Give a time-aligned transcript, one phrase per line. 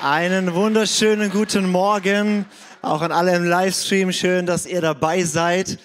[0.00, 2.46] Einen wunderschönen guten Morgen,
[2.82, 4.12] auch an alle im Livestream.
[4.12, 5.76] Schön, dass ihr dabei seid.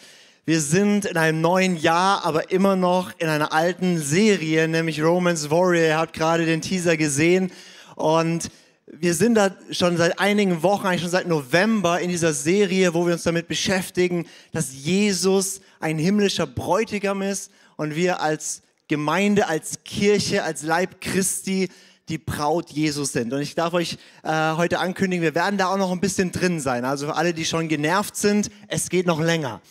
[0.45, 5.49] Wir sind in einem neuen Jahr, aber immer noch in einer alten Serie, nämlich Romans
[5.49, 5.87] Warrior.
[5.87, 7.51] Ihr habt gerade den Teaser gesehen
[7.95, 8.51] und
[8.85, 13.07] wir sind da schon seit einigen Wochen, eigentlich schon seit November in dieser Serie, wo
[13.07, 19.83] wir uns damit beschäftigen, dass Jesus ein himmlischer Bräutigam ist und wir als Gemeinde, als
[19.83, 21.69] Kirche, als Leib Christi
[22.09, 23.31] die Braut Jesus sind.
[23.33, 26.59] Und ich darf euch äh, heute ankündigen, wir werden da auch noch ein bisschen drin
[26.59, 26.85] sein.
[26.85, 29.61] Also für alle, die schon genervt sind, es geht noch länger.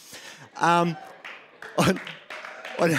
[0.62, 0.96] Ähm,
[1.76, 2.00] und,
[2.82, 2.98] und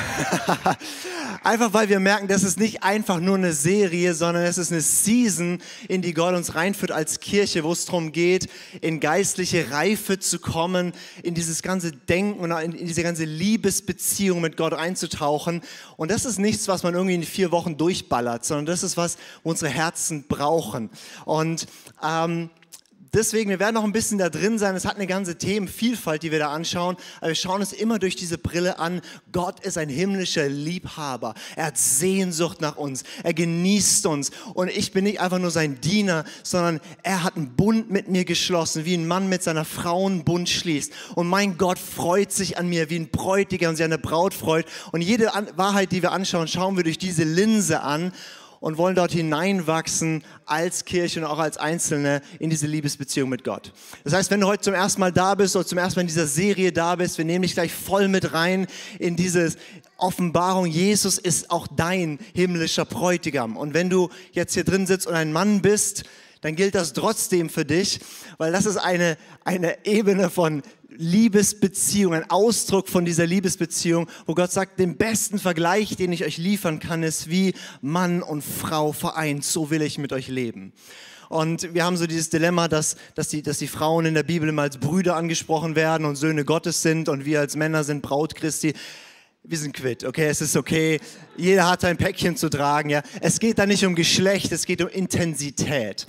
[1.43, 4.79] einfach weil wir merken, das ist nicht einfach nur eine Serie, sondern es ist eine
[4.79, 8.47] Season, in die Gott uns reinführt als Kirche, wo es darum geht,
[8.79, 14.55] in geistliche Reife zu kommen, in dieses ganze Denken und in diese ganze Liebesbeziehung mit
[14.55, 15.61] Gott einzutauchen.
[15.97, 19.17] Und das ist nichts, was man irgendwie in vier Wochen durchballert, sondern das ist was,
[19.43, 20.89] wo unsere Herzen brauchen.
[21.25, 21.67] Und
[22.01, 22.49] ähm,
[23.13, 24.75] Deswegen, wir werden noch ein bisschen da drin sein.
[24.75, 26.97] Es hat eine ganze Themenvielfalt, die wir da anschauen.
[27.21, 29.01] Aber wir schauen es immer durch diese Brille an.
[29.31, 31.35] Gott ist ein himmlischer Liebhaber.
[31.55, 33.03] Er hat Sehnsucht nach uns.
[33.21, 34.31] Er genießt uns.
[34.55, 38.25] Und ich bin nicht einfach nur sein Diener, sondern er hat einen Bund mit mir
[38.25, 40.91] geschlossen, wie ein Mann mit seiner Frau einen Bund schließt.
[41.13, 44.65] Und mein Gott freut sich an mir, wie ein Bräutigam sich an eine Braut freut.
[44.91, 48.11] Und jede Wahrheit, die wir anschauen, schauen wir durch diese Linse an
[48.63, 53.73] und wollen dort hineinwachsen als Kirche und auch als Einzelne in diese Liebesbeziehung mit Gott.
[54.05, 56.07] Das heißt, wenn du heute zum ersten Mal da bist oder zum ersten Mal in
[56.07, 58.67] dieser Serie da bist, wir nehmen dich gleich voll mit rein
[58.99, 59.53] in diese
[59.97, 60.65] Offenbarung.
[60.65, 63.57] Jesus ist auch dein himmlischer Bräutigam.
[63.57, 66.05] Und wenn du jetzt hier drin sitzt und ein Mann bist,
[66.39, 67.99] dann gilt das trotzdem für dich,
[68.37, 70.61] weil das ist eine, eine Ebene von
[70.97, 76.37] Liebesbeziehung, ein Ausdruck von dieser Liebesbeziehung, wo Gott sagt, den besten Vergleich, den ich euch
[76.37, 79.43] liefern kann, ist wie Mann und Frau vereint.
[79.43, 80.73] So will ich mit euch leben.
[81.29, 84.47] Und wir haben so dieses Dilemma, dass, dass, die, dass die Frauen in der Bibel
[84.49, 88.35] immer als Brüder angesprochen werden und Söhne Gottes sind und wir als Männer sind Braut
[88.35, 88.73] Christi.
[89.43, 90.99] Wir sind quitt, okay, es ist okay.
[91.35, 93.01] Jeder hat ein Päckchen zu tragen, ja.
[93.19, 96.07] Es geht da nicht um Geschlecht, es geht um Intensität.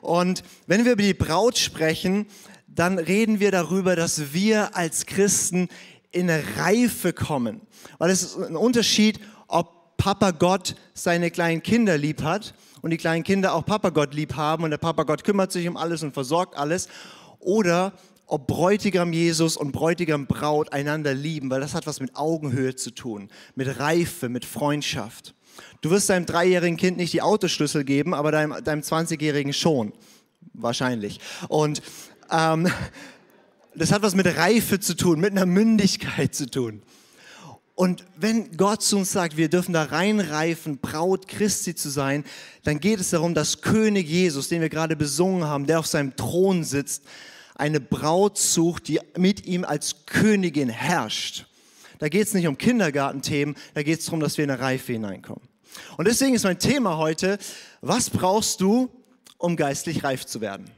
[0.00, 2.26] Und wenn wir über die Braut sprechen,
[2.78, 5.68] dann reden wir darüber, dass wir als Christen
[6.12, 7.60] in eine Reife kommen.
[7.98, 12.96] Weil es ist ein Unterschied, ob Papa Gott seine kleinen Kinder lieb hat und die
[12.96, 16.04] kleinen Kinder auch Papa Gott lieb haben und der Papa Gott kümmert sich um alles
[16.04, 16.88] und versorgt alles.
[17.40, 17.92] Oder
[18.26, 22.92] ob Bräutigam Jesus und Bräutigam Braut einander lieben, weil das hat was mit Augenhöhe zu
[22.92, 25.34] tun, mit Reife, mit Freundschaft.
[25.80, 29.92] Du wirst deinem dreijährigen Kind nicht die Autoschlüssel geben, aber deinem, deinem 20-jährigen schon.
[30.52, 31.20] Wahrscheinlich.
[31.48, 31.82] Und
[32.30, 32.70] ähm,
[33.74, 36.82] das hat was mit Reife zu tun, mit einer Mündigkeit zu tun.
[37.74, 42.24] Und wenn Gott zu uns sagt, wir dürfen da reinreifen, Braut Christi zu sein,
[42.64, 46.16] dann geht es darum, dass König Jesus, den wir gerade besungen haben, der auf seinem
[46.16, 47.04] Thron sitzt,
[47.54, 51.46] eine Braut sucht, die mit ihm als Königin herrscht.
[52.00, 54.92] Da geht es nicht um Kindergartenthemen, da geht es darum, dass wir in eine Reife
[54.92, 55.48] hineinkommen.
[55.96, 57.38] Und deswegen ist mein Thema heute,
[57.80, 58.90] was brauchst du,
[59.36, 60.68] um geistlich reif zu werden?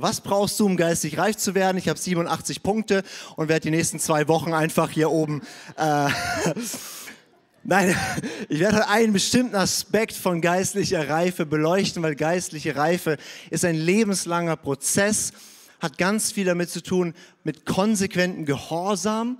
[0.00, 1.76] Was brauchst du, um geistig reif zu werden?
[1.78, 3.02] Ich habe 87 Punkte
[3.36, 5.42] und werde die nächsten zwei Wochen einfach hier oben.
[5.76, 6.08] Äh,
[7.64, 7.94] Nein,
[8.48, 13.18] ich werde einen bestimmten Aspekt von geistlicher Reife beleuchten, weil geistliche Reife
[13.50, 15.32] ist ein lebenslanger Prozess,
[15.80, 17.14] hat ganz viel damit zu tun
[17.44, 19.38] mit konsequenten Gehorsam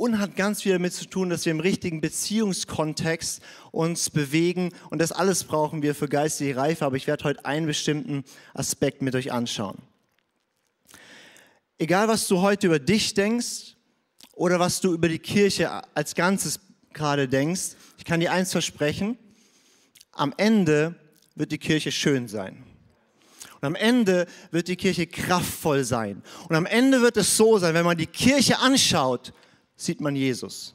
[0.00, 4.72] und hat ganz viel damit zu tun, dass wir im richtigen Beziehungskontext uns bewegen.
[4.88, 6.86] Und das alles brauchen wir für geistige Reife.
[6.86, 8.24] Aber ich werde heute einen bestimmten
[8.54, 9.76] Aspekt mit euch anschauen.
[11.76, 13.76] Egal, was du heute über dich denkst
[14.32, 16.60] oder was du über die Kirche als Ganzes
[16.94, 19.18] gerade denkst, ich kann dir eins versprechen,
[20.12, 20.94] am Ende
[21.34, 22.64] wird die Kirche schön sein.
[23.60, 26.22] Und am Ende wird die Kirche kraftvoll sein.
[26.48, 29.34] Und am Ende wird es so sein, wenn man die Kirche anschaut,
[29.80, 30.74] sieht man Jesus.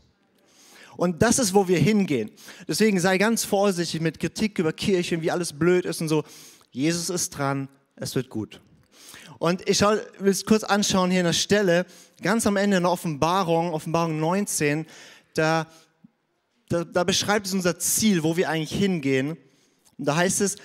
[0.97, 2.31] Und das ist, wo wir hingehen.
[2.67, 6.23] Deswegen sei ganz vorsichtig mit Kritik über Kirche und wie alles blöd ist und so.
[6.71, 8.61] Jesus ist dran, es wird gut.
[9.37, 11.85] Und ich will es kurz anschauen hier in der Stelle,
[12.21, 14.85] ganz am Ende in der Offenbarung, Offenbarung 19,
[15.33, 15.67] da,
[16.69, 19.37] da, da beschreibt es unser Ziel, wo wir eigentlich hingehen.
[19.97, 20.55] Und da heißt es,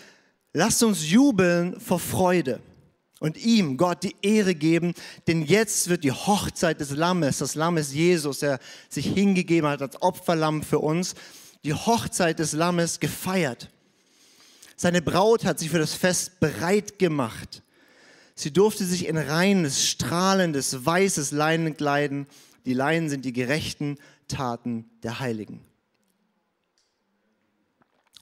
[0.52, 2.60] lasst uns jubeln vor Freude
[3.20, 4.94] und ihm, Gott, die Ehre geben,
[5.28, 8.58] denn jetzt wird die Hochzeit des Lammes, das Lamm ist Jesus, der
[8.88, 11.14] sich hingegeben hat als Opferlamm für uns,
[11.62, 13.70] die Hochzeit des Lammes gefeiert.
[14.75, 17.62] Seine Braut hat sich für das Fest bereit gemacht.
[18.34, 22.26] Sie durfte sich in reines, strahlendes, weißes Leinen kleiden.
[22.64, 25.62] Die Leinen sind die gerechten Taten der Heiligen.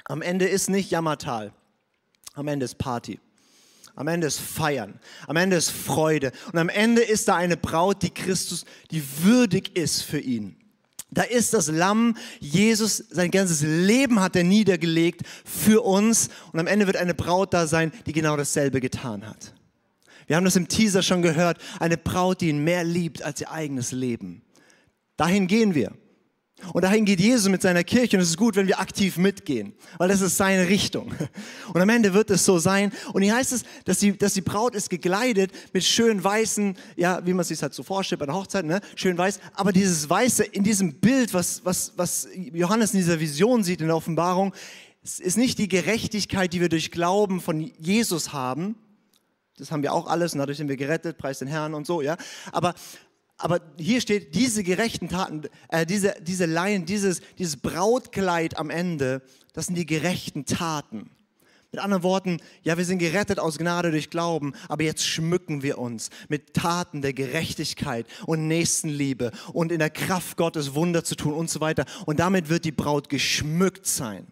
[0.04, 1.52] Am Ende ist nicht Jammertal.
[2.34, 3.20] Am Ende ist Party.
[3.98, 5.00] Am Ende ist Feiern.
[5.26, 6.30] Am Ende ist Freude.
[6.52, 10.54] Und am Ende ist da eine Braut, die Christus, die würdig ist für ihn.
[11.10, 16.28] Da ist das Lamm, Jesus, sein ganzes Leben hat er niedergelegt für uns.
[16.52, 19.52] Und am Ende wird eine Braut da sein, die genau dasselbe getan hat.
[20.28, 21.58] Wir haben das im Teaser schon gehört.
[21.80, 24.42] Eine Braut, die ihn mehr liebt als ihr eigenes Leben.
[25.16, 25.90] Dahin gehen wir.
[26.72, 29.74] Und dahin geht Jesus mit seiner Kirche und es ist gut, wenn wir aktiv mitgehen,
[29.96, 31.14] weil das ist seine Richtung.
[31.72, 32.92] Und am Ende wird es so sein.
[33.12, 37.24] Und hier heißt es, dass die, dass die Braut ist gekleidet mit schön weißen, ja,
[37.24, 38.80] wie man sich halt so vorstellt bei der Hochzeit, ne?
[38.96, 39.38] schön weiß.
[39.54, 43.86] Aber dieses Weiße in diesem Bild, was, was, was Johannes in dieser Vision sieht in
[43.86, 44.52] der Offenbarung,
[45.02, 48.76] ist nicht die Gerechtigkeit, die wir durch Glauben von Jesus haben.
[49.58, 52.00] Das haben wir auch alles und dadurch sind wir gerettet, preis den Herrn und so,
[52.00, 52.16] ja.
[52.52, 52.74] Aber
[53.38, 59.22] aber hier steht, diese gerechten Taten, äh, diese, diese Laien, dieses, dieses Brautkleid am Ende,
[59.52, 61.10] das sind die gerechten Taten.
[61.70, 65.78] Mit anderen Worten, ja, wir sind gerettet aus Gnade durch Glauben, aber jetzt schmücken wir
[65.78, 71.34] uns mit Taten der Gerechtigkeit und Nächstenliebe und in der Kraft Gottes Wunder zu tun
[71.34, 71.84] und so weiter.
[72.06, 74.26] Und damit wird die Braut geschmückt sein.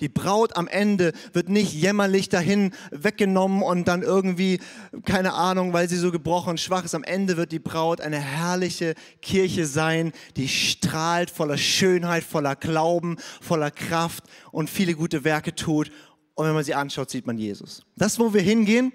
[0.00, 4.60] Die Braut am Ende wird nicht jämmerlich dahin weggenommen und dann irgendwie,
[5.04, 6.94] keine Ahnung, weil sie so gebrochen und schwach ist.
[6.94, 13.16] Am Ende wird die Braut eine herrliche Kirche sein, die strahlt voller Schönheit, voller Glauben,
[13.40, 15.90] voller Kraft und viele gute Werke tut.
[16.34, 17.82] Und wenn man sie anschaut, sieht man Jesus.
[17.96, 18.92] Das, wo wir hingehen,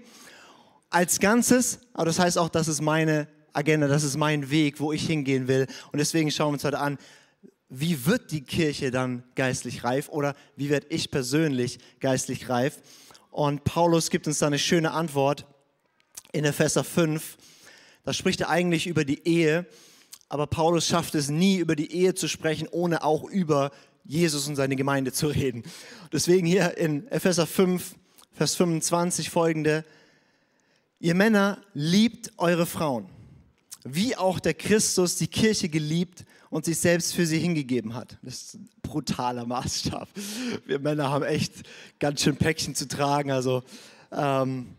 [0.89, 4.93] als Ganzes, aber das heißt auch, das ist meine Agenda, das ist mein Weg, wo
[4.93, 5.67] ich hingehen will.
[5.91, 6.97] Und deswegen schauen wir uns heute an,
[7.75, 12.79] wie wird die Kirche dann geistlich reif oder wie werde ich persönlich geistlich reif?
[13.31, 15.47] Und Paulus gibt uns da eine schöne Antwort
[16.33, 17.35] in Epheser 5.
[18.03, 19.65] Da spricht er eigentlich über die Ehe,
[20.29, 23.71] aber Paulus schafft es nie, über die Ehe zu sprechen, ohne auch über
[24.05, 25.63] Jesus und seine Gemeinde zu reden.
[26.11, 27.95] Deswegen hier in Epheser 5,
[28.33, 29.83] Vers 25 folgende,
[30.99, 33.09] ihr Männer liebt eure Frauen,
[33.83, 36.23] wie auch der Christus die Kirche geliebt
[36.53, 38.19] und sich selbst für sie hingegeben hat.
[38.21, 40.07] Das ist ein brutaler Maßstab.
[40.67, 41.63] Wir Männer haben echt
[41.97, 43.31] ganz schön Päckchen zu tragen.
[43.31, 43.63] Also,
[44.11, 44.75] ähm,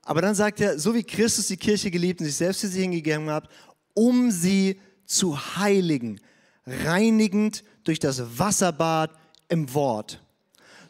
[0.00, 2.80] aber dann sagt er, so wie Christus die Kirche geliebt und sich selbst für sie
[2.80, 3.50] hingegeben hat,
[3.92, 6.20] um sie zu heiligen,
[6.66, 9.10] reinigend durch das Wasserbad
[9.50, 10.22] im Wort.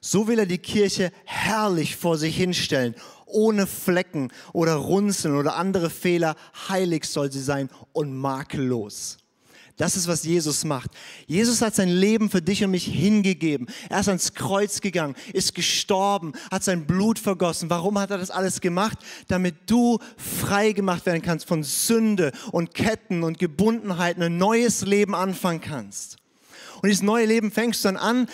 [0.01, 2.95] So will er die Kirche herrlich vor sich hinstellen,
[3.27, 6.37] ohne Flecken oder Runzeln oder andere Fehler.
[6.69, 9.19] Heilig soll sie sein und makellos.
[9.77, 10.91] Das ist, was Jesus macht.
[11.27, 13.67] Jesus hat sein Leben für dich und mich hingegeben.
[13.89, 17.71] Er ist ans Kreuz gegangen, ist gestorben, hat sein Blut vergossen.
[17.71, 18.99] Warum hat er das alles gemacht?
[19.27, 25.15] Damit du frei gemacht werden kannst von Sünde und Ketten und Gebundenheiten, ein neues Leben
[25.15, 26.19] anfangen kannst.
[26.81, 28.29] Und dieses neue Leben fängst du dann an,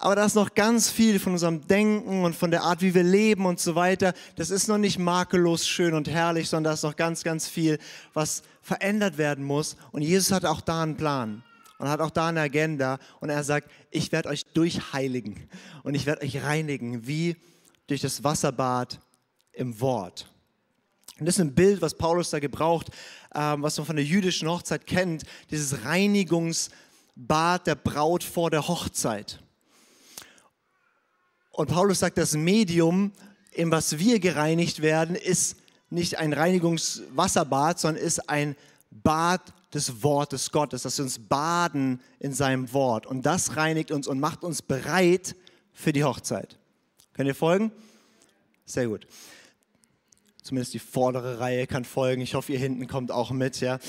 [0.00, 3.02] aber da ist noch ganz viel von unserem Denken und von der Art, wie wir
[3.02, 4.14] leben und so weiter.
[4.36, 7.78] Das ist noch nicht makellos schön und herrlich, sondern da ist noch ganz, ganz viel,
[8.14, 9.76] was verändert werden muss.
[9.90, 11.42] Und Jesus hat auch da einen Plan
[11.78, 13.00] und hat auch da eine Agenda.
[13.18, 15.48] Und er sagt, ich werde euch durchheiligen
[15.82, 17.36] und ich werde euch reinigen, wie
[17.88, 19.00] durch das Wasserbad
[19.52, 20.30] im Wort.
[21.18, 22.86] Und das ist ein Bild, was Paulus da gebraucht,
[23.34, 29.40] ähm, was man von der jüdischen Hochzeit kennt, dieses Reinigungsbad der Braut vor der Hochzeit.
[31.58, 33.10] Und Paulus sagt, das Medium,
[33.50, 35.56] in was wir gereinigt werden, ist
[35.90, 38.54] nicht ein Reinigungswasserbad, sondern ist ein
[38.92, 39.40] Bad
[39.74, 43.06] des Wortes Gottes, dass wir uns baden in seinem Wort.
[43.06, 45.34] Und das reinigt uns und macht uns bereit
[45.72, 46.56] für die Hochzeit.
[47.12, 47.72] Könnt ihr folgen?
[48.64, 49.08] Sehr gut.
[50.40, 52.22] Zumindest die vordere Reihe kann folgen.
[52.22, 53.58] Ich hoffe, ihr hinten kommt auch mit.
[53.58, 53.80] Ja?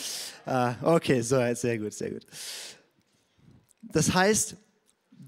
[0.48, 2.26] Äh, okay, so, sehr gut, sehr gut.
[3.84, 4.56] Das heißt,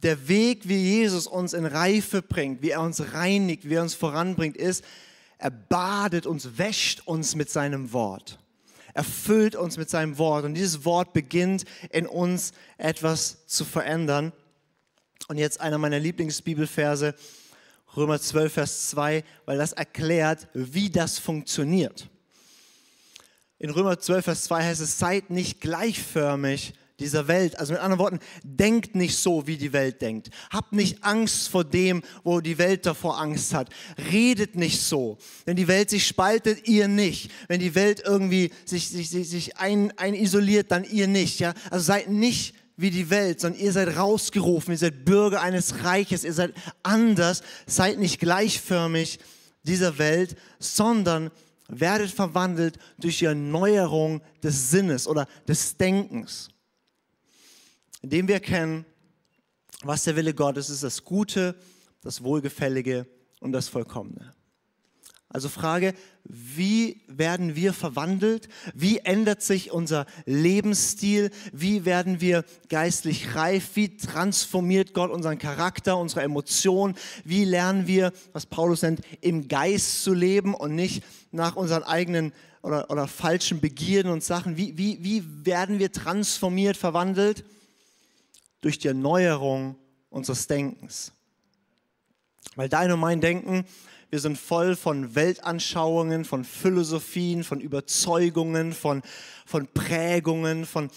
[0.04, 3.94] der Weg, wie Jesus uns in Reife bringt, wie er uns reinigt, wie er uns
[3.94, 4.84] voranbringt, ist,
[5.38, 8.40] er badet uns, wäscht uns mit seinem Wort.
[8.94, 14.34] Er füllt uns mit seinem Wort und dieses Wort beginnt in uns etwas zu verändern.
[15.28, 17.16] Und jetzt einer meiner Lieblingsbibelverse,
[17.96, 22.10] Römer 12, Vers 2, weil das erklärt, wie das funktioniert.
[23.60, 27.60] In Römer 12, Vers 2 heißt es, seid nicht gleichförmig dieser Welt.
[27.60, 30.30] Also mit anderen Worten, denkt nicht so, wie die Welt denkt.
[30.50, 33.70] Habt nicht Angst vor dem, wo die Welt davor Angst hat.
[34.12, 35.18] Redet nicht so.
[35.46, 37.32] Wenn die Welt sich spaltet, ihr nicht.
[37.48, 41.40] Wenn die Welt irgendwie sich, sich, sich, sich ein, ein isoliert, dann ihr nicht.
[41.40, 41.54] Ja?
[41.70, 46.24] Also seid nicht wie die Welt, sondern ihr seid rausgerufen, ihr seid Bürger eines Reiches,
[46.24, 49.20] ihr seid anders, seid nicht gleichförmig
[49.64, 51.30] dieser Welt, sondern
[51.68, 56.51] werdet verwandelt durch die Erneuerung des Sinnes oder des Denkens
[58.02, 58.86] indem wir erkennen,
[59.84, 61.56] was der Wille Gottes ist, das Gute,
[62.04, 63.08] das Wohlgefällige
[63.40, 64.34] und das Vollkommene.
[65.34, 65.94] Also Frage,
[66.26, 68.50] wie werden wir verwandelt?
[68.76, 71.32] Wie ändert sich unser Lebensstil?
[71.54, 73.70] Wie werden wir geistlich reif?
[73.76, 76.96] Wie transformiert Gott unseren Charakter, unsere Emotionen?
[77.24, 82.34] Wie lernen wir, was Paulus nennt, im Geist zu leben und nicht nach unseren eigenen
[82.62, 84.58] oder, oder falschen Begierden und Sachen?
[84.58, 87.46] Wie, wie, wie werden wir transformiert, verwandelt?
[88.62, 89.76] Durch die Erneuerung
[90.10, 91.12] unseres Denkens.
[92.56, 93.66] Weil dein und mein Denken,
[94.10, 99.02] wir sind voll von Weltanschauungen, von Philosophien, von Überzeugungen, von,
[99.46, 100.90] von Prägungen, von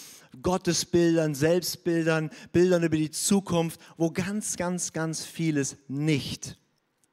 [0.42, 6.58] Gottesbildern, Selbstbildern, Bildern über die Zukunft, wo ganz, ganz, ganz vieles nicht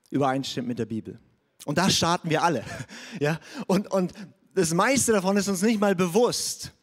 [0.10, 1.20] übereinstimmt mit der Bibel.
[1.66, 2.64] Und da starten wir alle.
[3.20, 3.40] Ja?
[3.68, 4.14] Und, und
[4.56, 6.74] das meiste davon ist uns nicht mal bewusst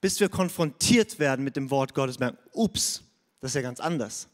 [0.00, 3.02] bis wir konfrontiert werden mit dem Wort Gottes, merken, ups,
[3.40, 4.28] das ist ja ganz anders.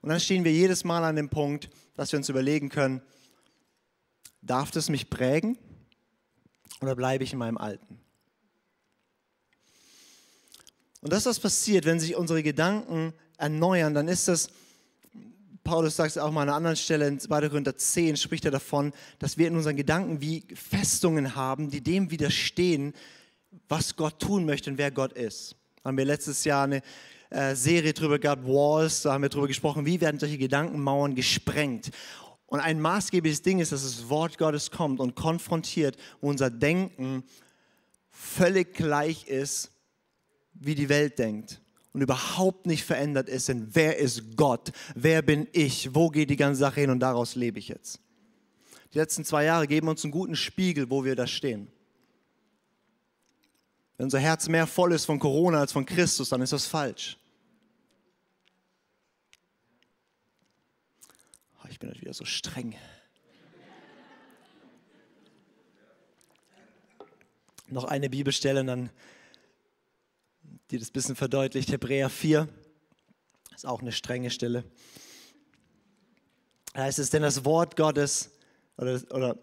[0.00, 3.02] Und dann stehen wir jedes Mal an dem Punkt, dass wir uns überlegen können,
[4.42, 5.58] darf das mich prägen
[6.80, 7.98] oder bleibe ich in meinem Alten?
[11.00, 14.48] Und das, was passiert, wenn sich unsere Gedanken erneuern, dann ist das,
[15.62, 17.48] Paulus sagt es auch mal an einer anderen Stelle, in 2.
[17.48, 22.10] Korinther 10 spricht er davon, dass wir in unseren Gedanken wie Festungen haben, die dem
[22.10, 22.94] widerstehen,
[23.68, 25.56] was Gott tun möchte und wer Gott ist.
[25.84, 26.82] Haben wir letztes Jahr eine
[27.30, 31.90] äh, Serie drüber gehabt, Walls, da haben wir drüber gesprochen, wie werden solche Gedankenmauern gesprengt.
[32.46, 37.24] Und ein maßgebliches Ding ist, dass das Wort Gottes kommt und konfrontiert, wo unser Denken
[38.10, 39.72] völlig gleich ist,
[40.54, 41.60] wie die Welt denkt
[41.96, 46.36] und überhaupt nicht verändert ist in wer ist Gott, wer bin ich, wo geht die
[46.36, 48.00] ganze Sache hin und daraus lebe ich jetzt.
[48.92, 51.68] Die letzten zwei Jahre geben uns einen guten Spiegel, wo wir da stehen.
[53.96, 57.16] Wenn unser Herz mehr voll ist von Corona als von Christus, dann ist das falsch.
[61.62, 62.76] Oh, ich bin heute wieder so streng.
[67.68, 68.90] Noch eine Bibelstelle, dann,
[70.70, 71.72] die das ein bisschen verdeutlicht.
[71.72, 72.48] Hebräer 4
[73.54, 74.64] ist auch eine strenge Stelle.
[76.74, 78.30] Da heißt es, denn das Wort Gottes,
[78.76, 79.38] oder, oder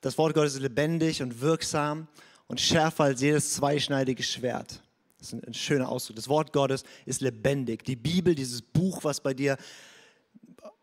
[0.00, 2.08] das Wort Gottes ist lebendig und wirksam
[2.46, 4.82] und schärfer als jedes zweischneidige Schwert.
[5.18, 6.16] Das ist ein schöner Ausdruck.
[6.16, 7.84] Das Wort Gottes ist lebendig.
[7.84, 9.56] Die Bibel, dieses Buch, was bei dir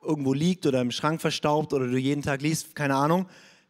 [0.01, 3.27] irgendwo liegt oder im Schrank verstaubt oder du jeden Tag liest, keine Ahnung,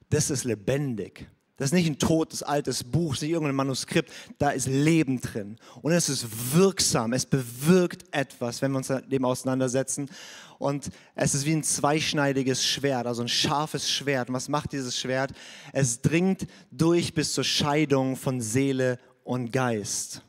[0.09, 1.29] das ist lebendig.
[1.61, 5.57] Das ist nicht ein totes, altes Buch, nicht irgendein Manuskript, da ist Leben drin.
[5.83, 10.09] Und es ist wirksam, es bewirkt etwas, wenn wir uns mit dem auseinandersetzen.
[10.57, 14.29] Und es ist wie ein zweischneidiges Schwert, also ein scharfes Schwert.
[14.29, 15.33] Und was macht dieses Schwert?
[15.71, 20.23] Es dringt durch bis zur Scheidung von Seele und Geist.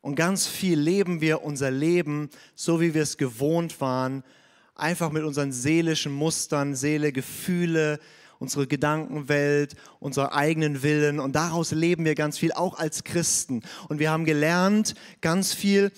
[0.00, 4.22] Und ganz viel leben wir unser Leben, so wie wir es gewohnt waren,
[4.76, 7.98] einfach mit unseren seelischen Mustern, Seele, Gefühle,
[8.42, 13.62] unsere Gedankenwelt, unsere eigenen Willen und daraus leben wir ganz viel, auch als Christen.
[13.88, 15.92] Und wir haben gelernt, ganz viel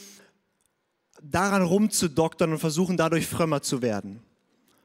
[1.23, 4.21] daran rumzudoktern und versuchen dadurch frömmer zu werden.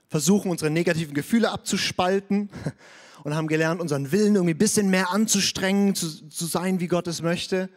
[0.08, 2.50] Versuchen unsere negativen Gefühle abzuspalten
[3.25, 7.08] und haben gelernt, unseren Willen irgendwie ein bisschen mehr anzustrengen, zu, zu sein, wie Gott
[7.08, 7.70] es möchte.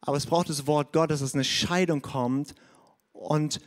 [0.00, 2.54] Aber es braucht das Wort Gottes, dass eine Scheidung kommt
[3.10, 3.60] und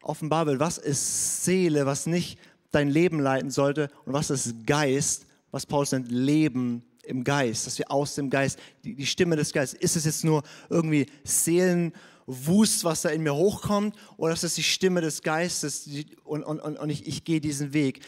[0.00, 2.38] offenbar wird, was ist Seele, was nicht
[2.74, 7.78] dein Leben leiten sollte und was ist Geist, was Paulus nennt Leben im Geist, dass
[7.78, 12.84] wir aus dem Geist, die, die Stimme des Geistes, ist es jetzt nur irgendwie Seelenwust,
[12.84, 16.60] was da in mir hochkommt, oder ist es die Stimme des Geistes die, und, und,
[16.60, 18.00] und, ich, ich gehe diesen Weg.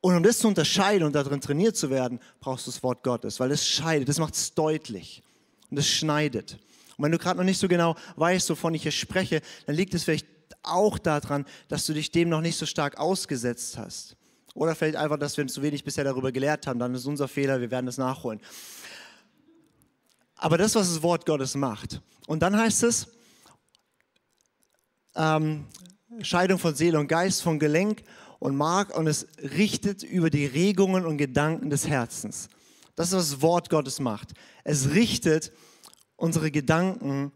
[0.00, 3.40] Und um das zu unterscheiden und darin trainiert zu werden, brauchst du das Wort Gottes,
[3.40, 5.22] weil es scheidet, das macht es deutlich
[5.70, 6.58] und es schneidet.
[6.96, 9.94] Und wenn du gerade noch nicht so genau weißt, wovon ich hier spreche, dann liegt
[9.94, 10.26] es vielleicht
[10.64, 14.16] auch daran, dass du dich dem noch nicht so stark ausgesetzt hast.
[14.54, 16.78] Oder vielleicht einfach, dass wir zu wenig bisher darüber gelehrt haben.
[16.78, 18.40] Dann ist unser Fehler, wir werden es nachholen.
[20.36, 22.00] Aber das, was das Wort Gottes macht.
[22.26, 23.08] Und dann heißt es,
[25.16, 25.66] ähm,
[26.20, 28.02] Scheidung von Seele und Geist, von Gelenk
[28.38, 32.48] und Mark und es richtet über die Regungen und Gedanken des Herzens.
[32.94, 34.32] Das ist, was das Wort Gottes macht.
[34.62, 35.52] Es richtet
[36.16, 37.32] unsere Gedanken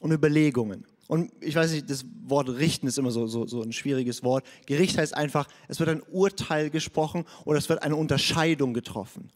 [0.00, 0.86] und Überlegungen.
[1.06, 4.44] Und ich weiß nicht, das Wort richten ist immer so, so, so ein schwieriges Wort.
[4.66, 9.30] Gericht heißt einfach, es wird ein Urteil gesprochen oder es wird eine Unterscheidung getroffen.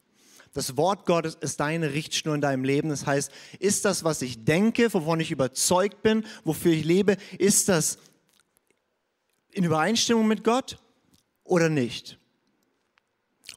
[0.55, 2.89] Das Wort Gottes ist deine Richtschnur in deinem Leben.
[2.89, 7.69] Das heißt, ist das, was ich denke, wovon ich überzeugt bin, wofür ich lebe, ist
[7.69, 7.99] das
[9.51, 10.79] in Übereinstimmung mit Gott
[11.45, 12.19] oder nicht?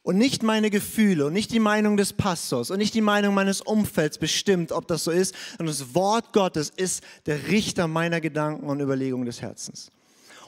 [0.03, 3.61] Und nicht meine Gefühle und nicht die Meinung des Pastors und nicht die Meinung meines
[3.61, 8.67] Umfelds bestimmt, ob das so ist, sondern das Wort Gottes ist der Richter meiner Gedanken
[8.67, 9.91] und Überlegungen des Herzens.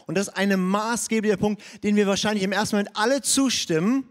[0.08, 4.08] Und das ist ein maßgeblicher Punkt, den wir wahrscheinlich im ersten Moment alle zustimmen,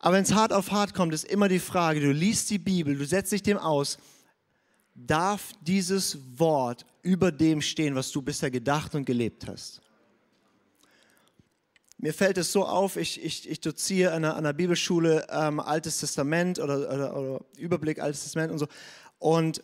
[0.00, 2.96] aber wenn es hart auf hart kommt, ist immer die Frage, du liest die Bibel,
[2.96, 3.98] du setzt dich dem aus,
[4.94, 9.79] darf dieses Wort über dem stehen, was du bisher gedacht und gelebt hast?
[12.02, 16.00] Mir fällt es so auf, ich, ich, ich doziere an einer, einer Bibelschule ähm, Altes
[16.00, 18.66] Testament oder, oder, oder Überblick Altes Testament und so.
[19.18, 19.62] Und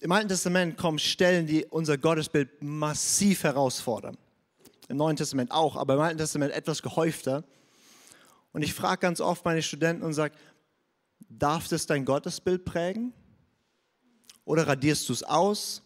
[0.00, 4.18] im Alten Testament kommen Stellen, die unser Gottesbild massiv herausfordern.
[4.88, 7.44] Im Neuen Testament auch, aber im Alten Testament etwas gehäufter.
[8.52, 10.34] Und ich frage ganz oft meine Studenten und sage,
[11.30, 13.14] darf das dein Gottesbild prägen?
[14.44, 15.80] Oder radierst du es aus?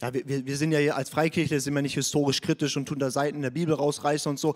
[0.00, 2.98] Ja, wir, wir sind ja hier als Freikirche, sind wir nicht historisch kritisch und tun
[2.98, 4.54] da Seiten in der Bibel rausreißen und so.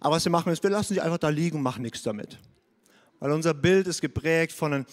[0.00, 2.38] Aber was wir machen ist, wir lassen sie einfach da liegen und machen nichts damit.
[3.20, 4.86] Weil unser Bild ist geprägt von einem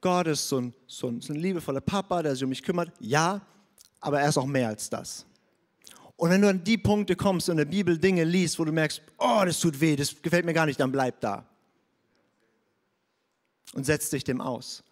[0.00, 2.92] Gott ist so ein, so ein, so ein liebevoller Papa, der sich um mich kümmert.
[3.00, 3.40] Ja,
[4.00, 5.26] aber er ist auch mehr als das.
[6.16, 8.72] Und wenn du an die Punkte kommst und in der Bibel Dinge liest, wo du
[8.72, 11.46] merkst, oh, das tut weh, das gefällt mir gar nicht, dann bleib da.
[13.74, 14.82] Und setz dich dem aus.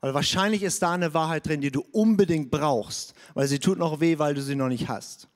[0.00, 4.00] Weil wahrscheinlich ist da eine Wahrheit drin, die du unbedingt brauchst, weil sie tut noch
[4.00, 5.28] weh, weil du sie noch nicht hast.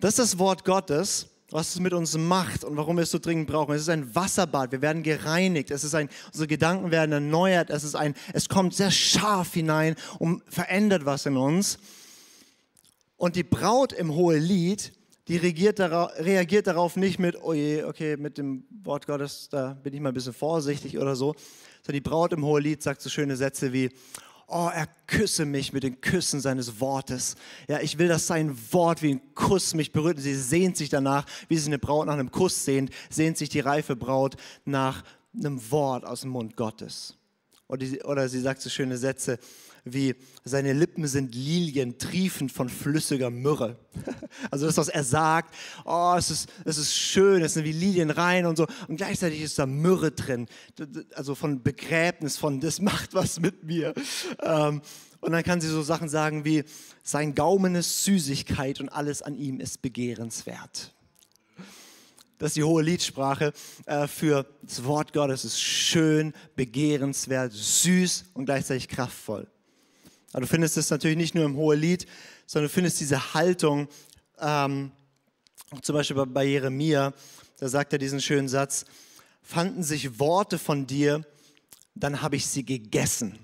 [0.00, 3.20] Das ist das Wort Gottes, was es mit uns macht und warum wir es so
[3.20, 3.74] dringend brauchen.
[3.74, 7.84] Es ist ein Wasserbad, wir werden gereinigt, es ist ein, unsere Gedanken werden erneuert, es,
[7.84, 11.78] ist ein, es kommt sehr scharf hinein und verändert was in uns.
[13.16, 14.92] Und die Braut im Hohelied,
[15.28, 19.74] die reagiert darauf, reagiert darauf nicht mit, oh je, okay, mit dem Wort Gottes, da
[19.74, 21.34] bin ich mal ein bisschen vorsichtig oder so,
[21.82, 23.90] sondern die Braut im Hohelied sagt so schöne Sätze wie,
[24.48, 27.36] oh, er küsse mich mit den Küssen seines Wortes.
[27.68, 30.18] Ja, ich will, dass sein Wort wie ein Kuss mich berührt.
[30.18, 33.48] Und sie sehnt sich danach, wie sich eine Braut nach einem Kuss sehnt, sehnt sich
[33.48, 35.04] die reife Braut nach
[35.34, 37.16] einem Wort aus dem Mund Gottes.
[37.68, 39.38] Oder sie sagt so schöne Sätze
[39.84, 40.14] wie,
[40.44, 43.76] seine Lippen sind Lilien, triefend von flüssiger Myrrhe.
[44.50, 48.10] Also das, was er sagt, oh, es ist, es ist schön, es sind wie Lilien
[48.10, 48.66] rein und so.
[48.88, 50.46] Und gleichzeitig ist da Myrrhe drin.
[51.14, 53.94] Also von Begräbnis, von das macht was mit mir.
[54.42, 54.80] Ähm,
[55.20, 56.64] und dann kann sie so Sachen sagen wie,
[57.02, 60.92] sein Gaumen ist Süßigkeit und alles an ihm ist begehrenswert.
[62.38, 63.52] Das ist die hohe Liedsprache
[63.86, 65.44] äh, für das Wort Gottes.
[65.44, 69.51] Es ist schön, begehrenswert, süß und gleichzeitig kraftvoll.
[70.32, 72.06] Aber du findest es natürlich nicht nur im hohen Lied,
[72.46, 73.88] sondern du findest diese Haltung,
[74.40, 74.92] ähm,
[75.82, 77.12] zum Beispiel bei, bei Jeremia,
[77.58, 78.84] da sagt er diesen schönen Satz,
[79.42, 81.24] fanden sich Worte von dir,
[81.94, 83.38] dann habe ich sie gegessen.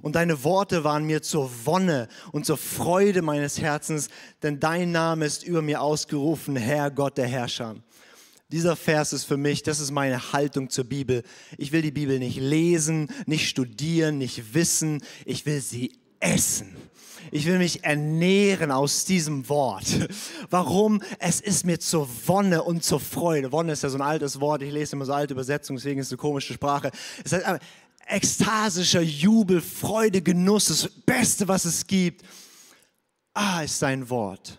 [0.00, 4.08] Und deine Worte waren mir zur Wonne und zur Freude meines Herzens,
[4.42, 7.76] denn dein Name ist über mir ausgerufen, Herr Gott der Herrscher.
[8.50, 11.22] Dieser Vers ist für mich, das ist meine Haltung zur Bibel.
[11.58, 16.74] Ich will die Bibel nicht lesen, nicht studieren, nicht wissen, ich will sie essen.
[17.30, 19.84] Ich will mich ernähren aus diesem Wort.
[20.48, 21.02] Warum?
[21.18, 23.52] Es ist mir zur Wonne und zur Freude.
[23.52, 24.62] Wonne ist ja so ein altes Wort.
[24.62, 26.90] Ich lese immer so alte Übersetzungen, deswegen ist es eine komische Sprache.
[27.22, 27.58] Es heißt aber,
[28.06, 32.24] ekstasischer Jubel, Freude, Genuss, das Beste, was es gibt.
[33.34, 34.58] Ah, ist sein Wort.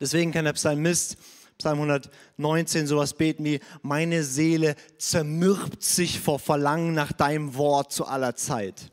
[0.00, 1.18] Deswegen kann der Psalmist
[1.58, 8.06] Psalm 119 sowas beten wie, meine Seele zermürbt sich vor Verlangen nach deinem Wort zu
[8.06, 8.90] aller Zeit.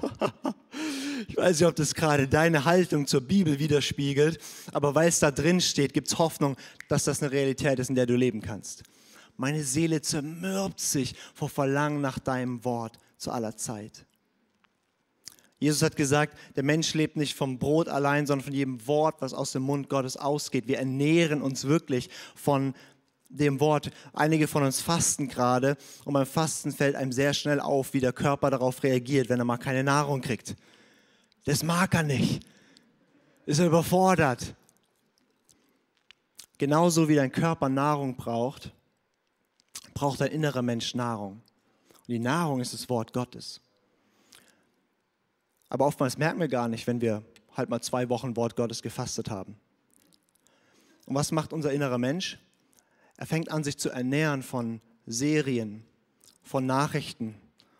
[1.28, 4.38] ich weiß nicht, ob das gerade deine Haltung zur Bibel widerspiegelt,
[4.72, 6.56] aber weil es da drin steht, gibt es Hoffnung,
[6.88, 8.84] dass das eine Realität ist, in der du leben kannst.
[9.36, 14.06] Meine Seele zermürbt sich vor Verlangen nach deinem Wort zu aller Zeit.
[15.58, 19.32] Jesus hat gesagt, der Mensch lebt nicht vom Brot allein, sondern von jedem Wort, was
[19.32, 20.66] aus dem Mund Gottes ausgeht.
[20.68, 22.74] Wir ernähren uns wirklich von
[23.30, 23.90] dem Wort.
[24.12, 28.12] Einige von uns fasten gerade und beim Fasten fällt einem sehr schnell auf, wie der
[28.12, 30.56] Körper darauf reagiert, wenn er mal keine Nahrung kriegt.
[31.44, 32.46] Das mag er nicht.
[33.46, 34.54] Ist er überfordert.
[36.58, 38.72] Genauso wie dein Körper Nahrung braucht,
[39.94, 41.42] braucht dein innerer Mensch Nahrung.
[41.92, 43.60] Und die Nahrung ist das Wort Gottes.
[45.68, 47.22] Aber oftmals merken wir gar nicht, wenn wir
[47.56, 49.56] halt mal zwei Wochen Wort Gottes gefastet haben.
[51.06, 52.38] Und was macht unser innerer Mensch?
[53.16, 55.84] Er fängt an, sich zu ernähren von Serien,
[56.42, 57.34] von Nachrichten,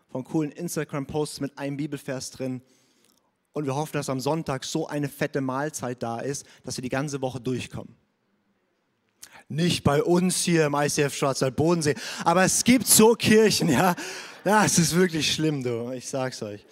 [0.09, 2.61] von coolen Instagram-Posts mit einem Bibelvers drin.
[3.53, 6.89] Und wir hoffen, dass am Sonntag so eine fette Mahlzeit da ist, dass wir die
[6.89, 7.95] ganze Woche durchkommen.
[9.49, 11.95] Nicht bei uns hier im ICF Schwarzwald Bodensee,
[12.25, 13.95] aber es gibt so Kirchen, ja.
[14.43, 15.91] Es ist wirklich schlimm, du.
[15.91, 16.65] Ich sag's euch.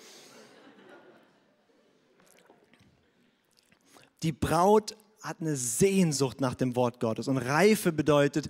[4.26, 7.28] Die Braut hat eine Sehnsucht nach dem Wort Gottes.
[7.28, 8.48] Und Reife bedeutet,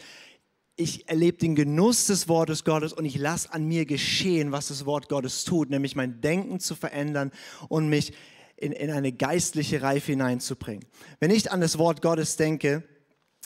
[0.77, 4.85] ich erlebe den Genuss des Wortes Gottes und ich lasse an mir geschehen, was das
[4.85, 7.29] Wort Gottes tut, nämlich mein Denken zu verändern
[7.67, 8.13] und mich
[8.55, 10.85] in, in eine geistliche Reife hineinzubringen.
[11.19, 12.81] Wenn ich an das Wort Gottes denke,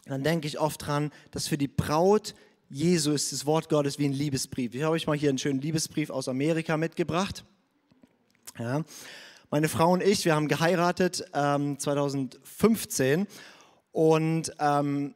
[0.05, 2.35] dann denke ich oft dran, dass für die Braut
[2.69, 4.75] Jesu ist das Wort Gottes wie ein Liebesbrief.
[4.75, 7.43] Ich habe euch mal hier einen schönen Liebesbrief aus Amerika mitgebracht.
[8.59, 8.83] Ja.
[9.51, 13.25] Meine Frau und ich, wir haben geheiratet ähm, 2015
[13.91, 15.15] und ähm,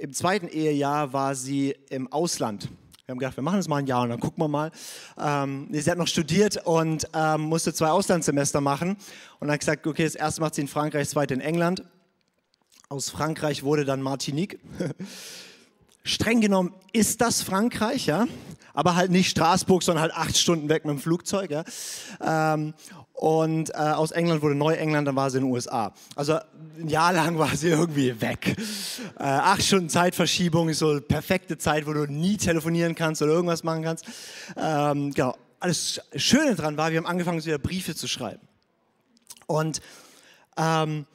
[0.00, 2.70] im zweiten Ehejahr war sie im Ausland.
[3.04, 4.70] Wir haben gedacht, wir machen das mal ein Jahr und dann gucken wir mal.
[5.18, 8.96] Ähm, sie hat noch studiert und ähm, musste zwei Auslandssemester machen
[9.40, 11.84] und hat gesagt, okay, das erste macht sie in Frankreich, das zweite in England.
[12.88, 14.58] Aus Frankreich wurde dann Martinique.
[16.02, 18.26] Streng genommen ist das Frankreich, ja,
[18.72, 21.64] aber halt nicht Straßburg, sondern halt acht Stunden weg mit dem Flugzeug, ja.
[22.22, 22.72] Ähm,
[23.16, 25.94] und äh, aus England wurde Neuengland, dann war sie in den USA.
[26.14, 26.38] Also
[26.78, 28.56] ein Jahr lang war sie irgendwie weg.
[29.18, 33.64] Äh, acht Stunden Zeitverschiebung ist so perfekte Zeit, wo du nie telefonieren kannst oder irgendwas
[33.64, 34.04] machen kannst.
[34.56, 35.34] Ähm, genau.
[35.58, 38.46] Alles Schöne dran war, wir haben angefangen, wieder Briefe zu schreiben.
[39.46, 39.80] Und
[40.58, 41.06] ähm,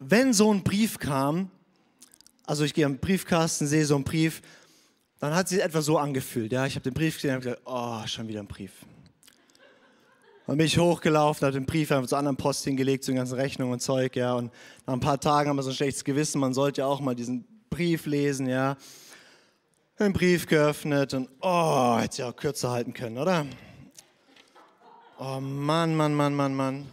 [0.00, 1.52] wenn so ein Brief kam,
[2.46, 4.42] also ich gehe am Briefkasten, sehe so einen Brief,
[5.20, 6.50] dann hat sich etwa so angefühlt.
[6.50, 8.72] Ja, ich habe den Brief gesehen und habe gesagt, oh, schon wieder ein Brief.
[10.48, 13.34] Dann bin ich hochgelaufen, habe den Brief einfach zur anderen Post hingelegt, zu den ganzen
[13.34, 14.32] Rechnungen und Zeug, ja.
[14.32, 14.50] Und
[14.86, 17.14] nach ein paar Tagen haben wir so ein schlechtes Gewissen, man sollte ja auch mal
[17.14, 18.78] diesen Brief lesen, ja.
[19.98, 23.44] Den Brief geöffnet und, oh, hätte ja auch kürzer halten können, oder?
[25.18, 26.86] Oh Mann, Mann, Mann, Mann, Mann.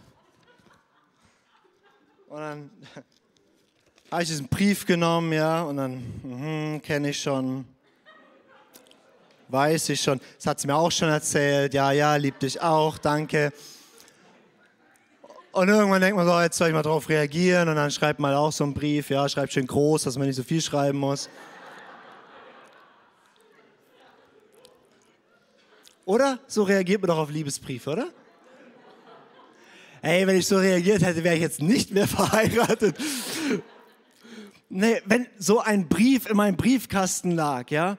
[2.28, 2.70] Und dann
[4.12, 7.64] habe ich diesen Brief genommen, ja, und dann, mhm, kenne ich schon.
[9.48, 10.20] Weiß ich schon.
[10.36, 11.72] Das hat sie mir auch schon erzählt.
[11.74, 13.52] Ja, ja, lieb dich auch, danke.
[15.52, 18.34] Und irgendwann denkt man so, jetzt soll ich mal drauf reagieren und dann schreibt man
[18.34, 21.30] auch so einen Brief, ja, schreibt schön groß, dass man nicht so viel schreiben muss.
[26.04, 26.38] Oder?
[26.46, 28.08] So reagiert man doch auf Liebesbriefe, oder?
[30.02, 32.96] Ey, wenn ich so reagiert hätte, wäre ich jetzt nicht mehr verheiratet.
[34.68, 37.96] Nee, wenn so ein Brief in meinem Briefkasten lag, ja,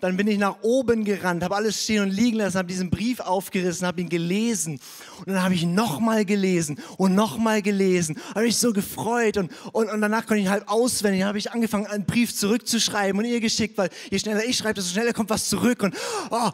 [0.00, 3.20] dann bin ich nach oben gerannt, habe alles stehen und liegen lassen, habe diesen Brief
[3.20, 4.80] aufgerissen, habe ihn gelesen.
[5.18, 9.90] Und dann habe ich nochmal gelesen und nochmal gelesen, habe mich so gefreut und, und,
[9.90, 13.76] und danach konnte ich halb auswendig, habe ich angefangen, einen Brief zurückzuschreiben und ihr geschickt,
[13.76, 15.82] weil je schneller ich schreibe, desto schneller kommt was zurück.
[15.82, 15.94] Und
[16.30, 16.50] oh,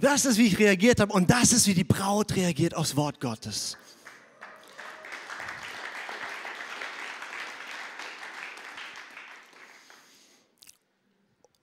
[0.00, 3.20] das ist, wie ich reagiert habe und das ist, wie die Braut reagiert aufs Wort
[3.20, 3.76] Gottes.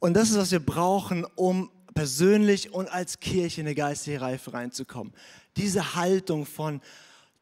[0.06, 4.54] Und das ist, was wir brauchen, um persönlich und als Kirche in eine geistige Reife
[4.54, 5.12] reinzukommen.
[5.58, 6.80] Diese Haltung von,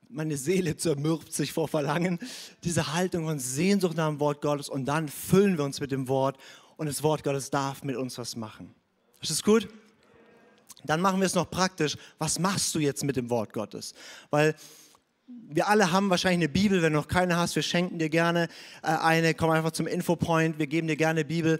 [0.07, 2.19] meine Seele zermürbt sich vor Verlangen,
[2.63, 6.07] diese Haltung von Sehnsucht nach dem Wort Gottes und dann füllen wir uns mit dem
[6.07, 6.37] Wort
[6.77, 8.73] und das Wort Gottes darf mit uns was machen.
[9.21, 9.67] Ist das gut?
[10.85, 11.97] Dann machen wir es noch praktisch.
[12.17, 13.93] Was machst du jetzt mit dem Wort Gottes?
[14.29, 14.55] Weil
[15.27, 16.81] wir alle haben wahrscheinlich eine Bibel.
[16.81, 18.47] Wenn du noch keine hast, wir schenken dir gerne
[18.83, 19.33] äh, eine.
[19.33, 20.59] Komm einfach zum Infopoint.
[20.59, 21.59] Wir geben dir gerne eine Bibel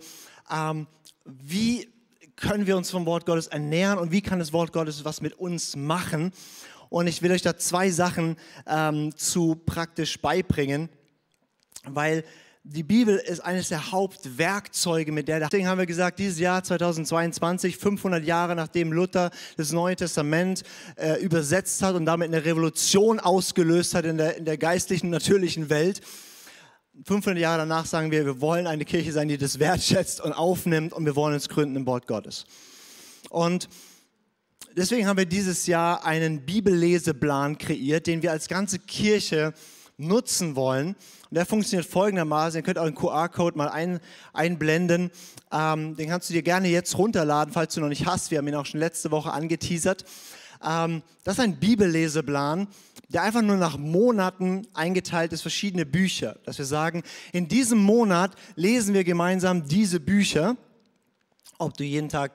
[0.51, 0.87] ähm,
[1.25, 1.87] wie
[2.35, 5.33] können wir uns vom Wort Gottes ernähren und wie kann das Wort Gottes was mit
[5.33, 6.31] uns machen.
[6.89, 10.89] Und ich will euch da zwei Sachen ähm, zu praktisch beibringen,
[11.85, 12.23] weil
[12.65, 17.75] die Bibel ist eines der Hauptwerkzeuge, mit der, deswegen haben wir gesagt, dieses Jahr 2022,
[17.75, 20.63] 500 Jahre nachdem Luther das Neue Testament
[20.95, 25.69] äh, übersetzt hat und damit eine Revolution ausgelöst hat in der, in der geistlichen, natürlichen
[25.69, 25.99] Welt,
[27.05, 30.93] 500 Jahre danach sagen wir, wir wollen eine Kirche sein, die das wertschätzt und aufnimmt
[30.93, 32.45] und wir wollen uns gründen im Wort Gottes.
[33.29, 33.67] Und
[34.77, 39.53] deswegen haben wir dieses Jahr einen Bibelleseplan kreiert, den wir als ganze Kirche
[39.97, 40.89] nutzen wollen.
[41.29, 42.59] Und der funktioniert folgendermaßen.
[42.59, 43.99] Ihr könnt auch einen QR-Code mal ein,
[44.33, 45.09] einblenden.
[45.51, 48.29] Ähm, den kannst du dir gerne jetzt runterladen, falls du noch nicht hast.
[48.29, 50.05] Wir haben ihn auch schon letzte Woche angeteasert.
[50.63, 52.67] Ähm, das ist ein Bibelleseplan,
[53.09, 56.37] der einfach nur nach Monaten eingeteilt ist, verschiedene Bücher.
[56.45, 60.57] Dass wir sagen, in diesem Monat lesen wir gemeinsam diese Bücher.
[61.59, 62.31] Ob du jeden Tag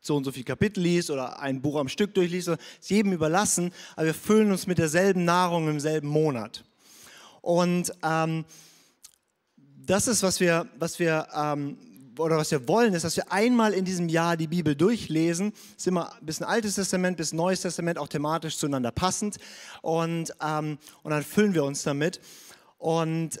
[0.00, 3.72] so und so viel Kapitel liest oder ein Buch am Stück durchliest, ist jedem überlassen,
[3.96, 6.64] aber wir füllen uns mit derselben Nahrung im selben Monat.
[7.42, 8.44] Und ähm,
[9.56, 11.76] das ist, was wir, was wir ähm,
[12.20, 15.52] oder was wir wollen, ist, dass wir einmal in diesem Jahr die Bibel durchlesen.
[15.72, 19.38] Es ist immer ein bisschen Altes Testament, bis Neues Testament, auch thematisch zueinander passend.
[19.82, 22.20] Und, ähm, und dann füllen wir uns damit.
[22.78, 23.40] Und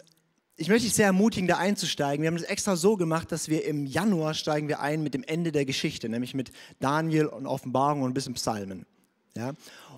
[0.56, 2.22] ich möchte dich sehr ermutigen, da einzusteigen.
[2.22, 5.22] Wir haben es extra so gemacht, dass wir im Januar steigen wir ein mit dem
[5.22, 8.84] Ende der Geschichte, nämlich mit Daniel und Offenbarung und ein bisschen Psalmen.
[9.36, 9.52] Ja?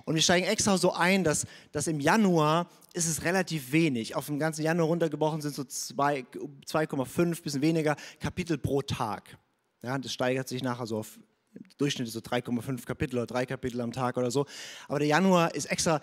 [0.05, 4.15] Und wir steigen extra so ein, dass, dass im Januar ist es relativ wenig.
[4.15, 9.37] Auf dem ganzen Januar runtergebrochen sind so 2,5, bisschen weniger Kapitel pro Tag.
[9.83, 11.19] Ja, das steigert sich nachher so auf
[11.79, 14.47] Durchschnitt so 3,5 Kapitel oder drei Kapitel am Tag oder so.
[14.88, 16.01] Aber der Januar ist extra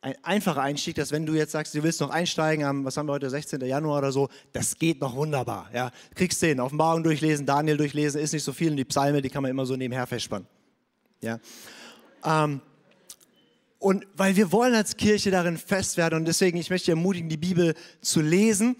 [0.00, 3.06] ein einfacher Einstieg, dass wenn du jetzt sagst, du willst noch einsteigen am, was haben
[3.06, 3.60] wir heute, 16.
[3.62, 5.70] Januar oder so, das geht noch wunderbar.
[5.72, 9.30] Ja, kriegst den, Offenbarung durchlesen, Daniel durchlesen, ist nicht so viel und die Psalme, die
[9.30, 10.46] kann man immer so nebenher festspannen.
[11.22, 11.40] Ja.
[12.24, 12.60] Ähm,
[13.84, 17.36] und weil wir wollen als Kirche darin fest werden und deswegen, ich möchte ermutigen, die
[17.36, 18.76] Bibel zu lesen.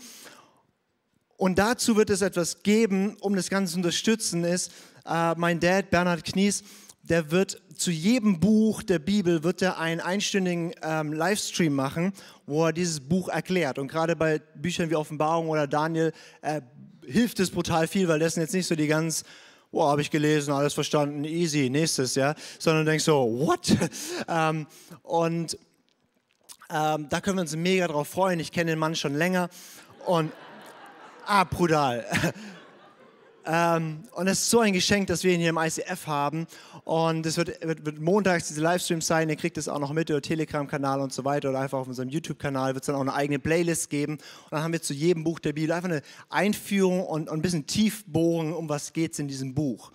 [1.37, 4.73] Und dazu wird es etwas geben, um das Ganze zu unterstützen, ist
[5.05, 6.65] äh, mein Dad, Bernhard Knies,
[7.03, 12.15] der wird zu jedem Buch der Bibel wird er einen einstündigen ähm, Livestream machen,
[12.47, 13.79] wo er dieses Buch erklärt.
[13.79, 16.63] Und gerade bei Büchern wie Offenbarung oder Daniel äh,
[17.07, 19.25] hilft es brutal viel, weil das sind jetzt nicht so die ganz
[19.75, 23.77] wow, habe ich gelesen, alles verstanden, easy, nächstes, ja, sondern denkst so, what?
[24.29, 24.67] ähm,
[25.03, 25.59] und
[26.71, 28.41] ähm, da können wir uns mega drauf freuen.
[28.41, 29.49] Ich kenne den Mann schon länger
[30.07, 30.33] und,
[31.27, 32.07] ah, brutal.
[33.47, 36.47] Ähm, und es ist so ein Geschenk, dass wir ihn hier im ICF haben.
[36.85, 39.29] Und es wird, wird, wird montags diese Livestreams sein.
[39.29, 42.09] Ihr kriegt es auch noch mit über Telegram-Kanal und so weiter oder einfach auf unserem
[42.09, 44.15] YouTube-Kanal wird es dann auch eine eigene Playlist geben.
[44.15, 47.43] Und dann haben wir zu jedem Buch der Bibel einfach eine Einführung und, und ein
[47.43, 49.93] bisschen tiefbohren, um was geht es in diesem Buch.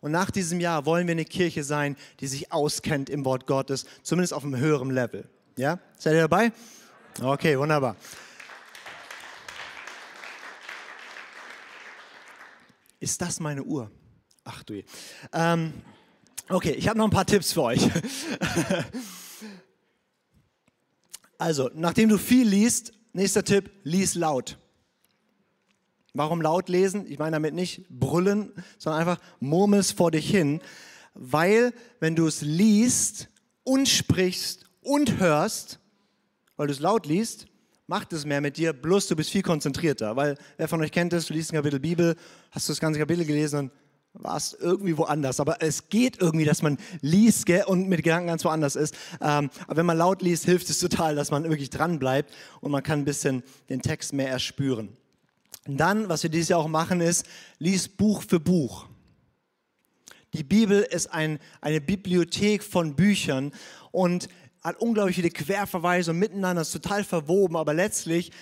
[0.00, 3.86] Und nach diesem Jahr wollen wir eine Kirche sein, die sich auskennt im Wort Gottes,
[4.02, 5.28] zumindest auf einem höheren Level.
[5.56, 5.78] Ja?
[5.98, 6.52] Seid ihr dabei?
[7.22, 7.96] Okay, wunderbar.
[12.98, 13.90] Ist das meine Uhr?
[14.44, 14.82] Ach du.
[15.32, 15.72] Ähm,
[16.48, 17.80] okay, ich habe noch ein paar Tipps für euch.
[21.38, 24.58] also, nachdem du viel liest, nächster Tipp, lies laut.
[26.14, 27.06] Warum laut lesen?
[27.10, 30.62] Ich meine damit nicht brüllen, sondern einfach murmelst vor dich hin,
[31.12, 33.28] weil wenn du es liest
[33.64, 35.78] und sprichst und hörst,
[36.56, 37.46] weil du es laut liest,
[37.86, 40.16] macht es mehr mit dir, bloß du bist viel konzentrierter.
[40.16, 42.16] Weil wer von euch kennt es, du liest ein Kapitel Bibel,
[42.50, 43.72] hast du das ganze Kapitel gelesen und
[44.12, 45.40] warst irgendwie woanders.
[45.40, 48.94] Aber es geht irgendwie, dass man liest gell, und mit Gedanken ganz woanders ist.
[49.20, 52.70] Ähm, aber wenn man laut liest, hilft es total, dass man wirklich dran bleibt und
[52.70, 54.96] man kann ein bisschen den Text mehr erspüren.
[55.66, 57.26] Und dann, was wir dieses Jahr auch machen, ist,
[57.58, 58.86] lies Buch für Buch.
[60.34, 63.52] Die Bibel ist ein, eine Bibliothek von Büchern
[63.90, 64.28] und
[64.66, 68.32] hat unglaublich viele Querverweise und miteinander ist total verwoben, aber letztlich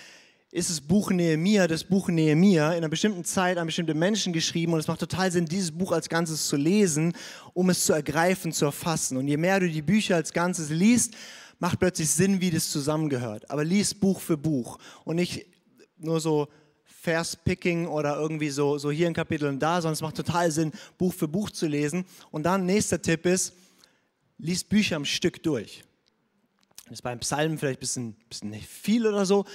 [0.49, 4.73] ist das Buch Nehemia, das Buch Nehemia in einer bestimmten Zeit an bestimmte Menschen geschrieben
[4.73, 7.13] und es macht total Sinn, dieses Buch als Ganzes zu lesen,
[7.53, 9.17] um es zu ergreifen, zu erfassen.
[9.17, 11.13] Und je mehr du die Bücher als Ganzes liest,
[11.59, 13.51] macht plötzlich Sinn, wie das zusammengehört.
[13.51, 15.45] Aber lies Buch für Buch und nicht
[15.97, 16.47] nur so
[16.85, 20.71] Verspicking oder irgendwie so, so hier ein Kapitel und da, sondern es macht total Sinn,
[20.97, 22.03] Buch für Buch zu lesen.
[22.31, 23.53] Und dann nächster Tipp ist,
[24.39, 25.83] lies Bücher am Stück durch.
[26.85, 29.45] Das ist beim Psalmen vielleicht ein bisschen, bisschen viel oder so.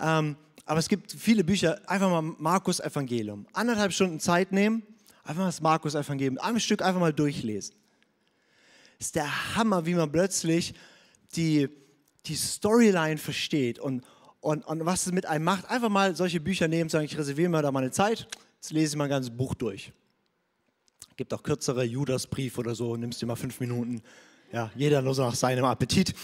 [0.00, 3.46] Ähm, aber es gibt viele Bücher, einfach mal Markus Evangelium.
[3.52, 4.82] Anderthalb Stunden Zeit nehmen,
[5.22, 7.74] einfach mal das Markus Evangelium, ein Stück einfach mal durchlesen.
[8.98, 10.74] Ist der Hammer, wie man plötzlich
[11.36, 11.68] die,
[12.26, 14.02] die Storyline versteht und,
[14.40, 15.70] und, und was es mit einem macht.
[15.70, 18.94] Einfach mal solche Bücher nehmen, sagen, ich reserviere mir da mal eine Zeit, jetzt lese
[18.94, 19.92] ich mal ein ganzes Buch durch.
[21.16, 24.02] Gibt auch kürzere Judasbrief oder so, nimmst dir mal fünf Minuten.
[24.52, 26.14] Ja, jeder nur so nach seinem Appetit.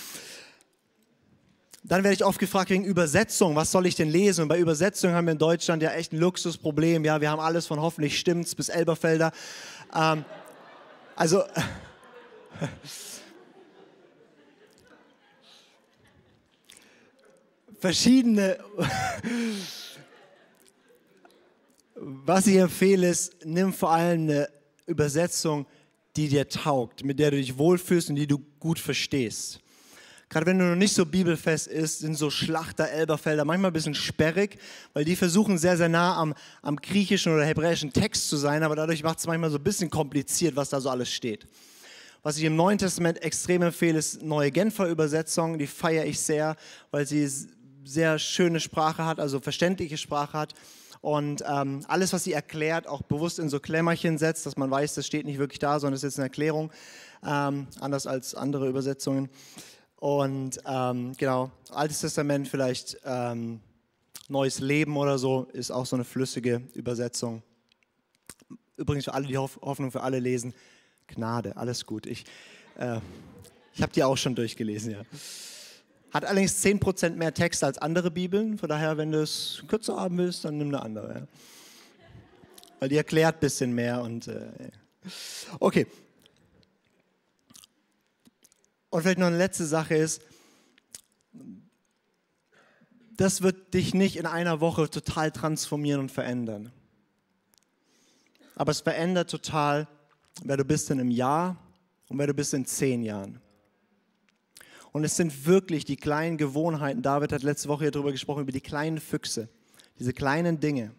[1.85, 4.43] Dann werde ich oft gefragt wegen Übersetzung, was soll ich denn lesen?
[4.43, 7.05] Und bei Übersetzung haben wir in Deutschland ja echt ein Luxusproblem.
[7.05, 9.33] Ja, wir haben alles von hoffentlich stimmt's bis Elberfelder.
[9.95, 10.25] Ähm,
[11.15, 11.45] also
[17.79, 18.59] verschiedene.
[22.05, 24.49] was ich empfehle ist, nimm vor allem eine
[24.87, 25.67] Übersetzung,
[26.17, 29.61] die dir taugt, mit der du dich wohlfühlst und die du gut verstehst.
[30.29, 33.95] Gerade wenn du noch nicht so bibelfest ist, sind so Schlachter, Elberfelder manchmal ein bisschen
[33.95, 34.59] sperrig,
[34.93, 38.75] weil die versuchen sehr, sehr nah am, am griechischen oder hebräischen Text zu sein, aber
[38.75, 41.47] dadurch macht es manchmal so ein bisschen kompliziert, was da so alles steht.
[42.23, 45.59] Was ich im Neuen Testament extrem empfehle, ist neue Genfer Übersetzung.
[45.59, 46.57] Die feiere ich sehr,
[46.91, 47.31] weil sie
[47.85, 50.55] sehr schöne Sprache hat, also verständliche Sprache hat.
[51.03, 54.95] Und ähm, alles, was sie erklärt, auch bewusst in so Klemmerchen setzt, dass man weiß,
[54.95, 56.73] das steht nicht wirklich da, sondern es ist jetzt eine Erklärung,
[57.27, 59.29] ähm, anders als andere Übersetzungen.
[60.05, 63.61] Und ähm, genau, Altes Testament vielleicht ähm,
[64.29, 67.43] Neues Leben oder so, ist auch so eine flüssige Übersetzung.
[68.77, 70.53] Übrigens für alle, die Hoffnung für alle lesen,
[71.07, 72.05] Gnade, alles gut.
[72.05, 72.27] Ich,
[72.77, 72.99] äh,
[73.73, 75.01] ich habe die auch schon durchgelesen, ja.
[76.11, 80.19] Hat allerdings 10% mehr Text als andere Bibeln, von daher, wenn du es kürzer haben
[80.19, 81.15] willst, dann nimm eine andere.
[81.15, 81.27] Ja.
[82.79, 84.51] Weil die erklärt ein bisschen mehr und äh,
[85.61, 85.87] okay.
[88.95, 90.23] Und vielleicht noch eine letzte Sache ist,
[93.17, 96.71] das wird dich nicht in einer Woche total transformieren und verändern.
[98.55, 99.89] Aber es verändert total,
[100.45, 101.57] wer du bist in einem Jahr
[102.09, 103.41] und wer du bist in zehn Jahren.
[104.93, 107.03] Und es sind wirklich die kleinen Gewohnheiten.
[107.03, 109.49] David hat letzte Woche darüber gesprochen, über die kleinen Füchse.
[109.99, 110.93] Diese kleinen Dinge,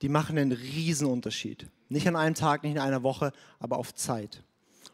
[0.00, 1.66] die machen einen Riesenunterschied.
[1.88, 4.44] Nicht an einem Tag, nicht in einer Woche, aber auf Zeit.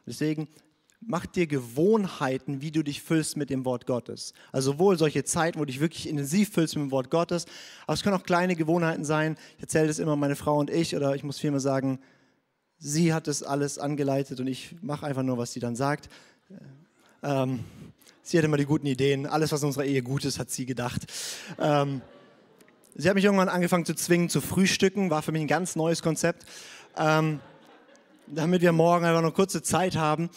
[0.07, 0.49] deswegen
[1.01, 4.33] mach dir Gewohnheiten, wie du dich füllst mit dem Wort Gottes.
[4.53, 7.47] Also sowohl solche Zeiten, wo du dich wirklich intensiv füllst mit dem Wort Gottes,
[7.87, 9.37] aber es können auch kleine Gewohnheiten sein.
[9.57, 12.01] Ich erzähle das immer meine Frau und ich, oder ich muss vielmehr sagen,
[12.79, 16.09] sie hat das alles angeleitet und ich mache einfach nur, was sie dann sagt.
[17.23, 17.61] Ähm,
[18.23, 19.27] sie hat immer die guten Ideen.
[19.27, 21.03] Alles, was in unserer Ehe gut ist, hat sie gedacht.
[21.59, 22.03] Ähm,
[22.95, 25.11] sie hat mich irgendwann angefangen zu zwingen, zu frühstücken.
[25.11, 26.45] War für mich ein ganz neues Konzept.
[26.97, 27.41] Ähm,
[28.27, 30.31] damit wir morgen einfach noch kurze Zeit haben.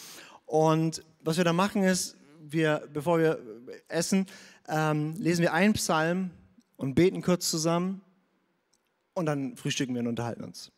[0.49, 3.39] Und was wir da machen ist, wir, bevor wir
[3.87, 4.25] essen,
[4.67, 6.31] ähm, lesen wir einen Psalm
[6.75, 8.01] und beten kurz zusammen
[9.13, 10.71] und dann frühstücken wir und unterhalten uns.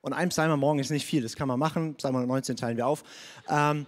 [0.00, 1.94] Und ein Psalm am Morgen ist nicht viel, das kann man machen.
[1.94, 3.04] Psalm 119 teilen wir auf.
[3.48, 3.86] Ähm,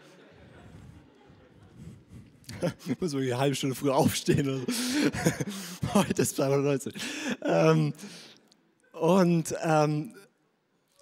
[3.00, 4.64] muss wirklich eine halbe Stunde früher aufstehen.
[5.92, 6.92] Heute ist Psalm 119.
[7.42, 7.92] Ähm,
[8.92, 10.14] und, ähm,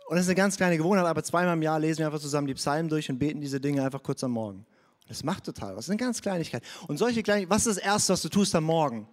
[0.06, 2.46] und das ist eine ganz kleine Gewohnheit, aber zweimal im Jahr lesen wir einfach zusammen
[2.46, 4.58] die Psalmen durch und beten diese Dinge einfach kurz am Morgen.
[4.58, 5.76] Und das macht total was.
[5.76, 6.62] Das ist eine ganz Kleinigkeit.
[6.88, 9.08] Und solche Kleinigkeiten, was ist das Erste, was du tust am Morgen?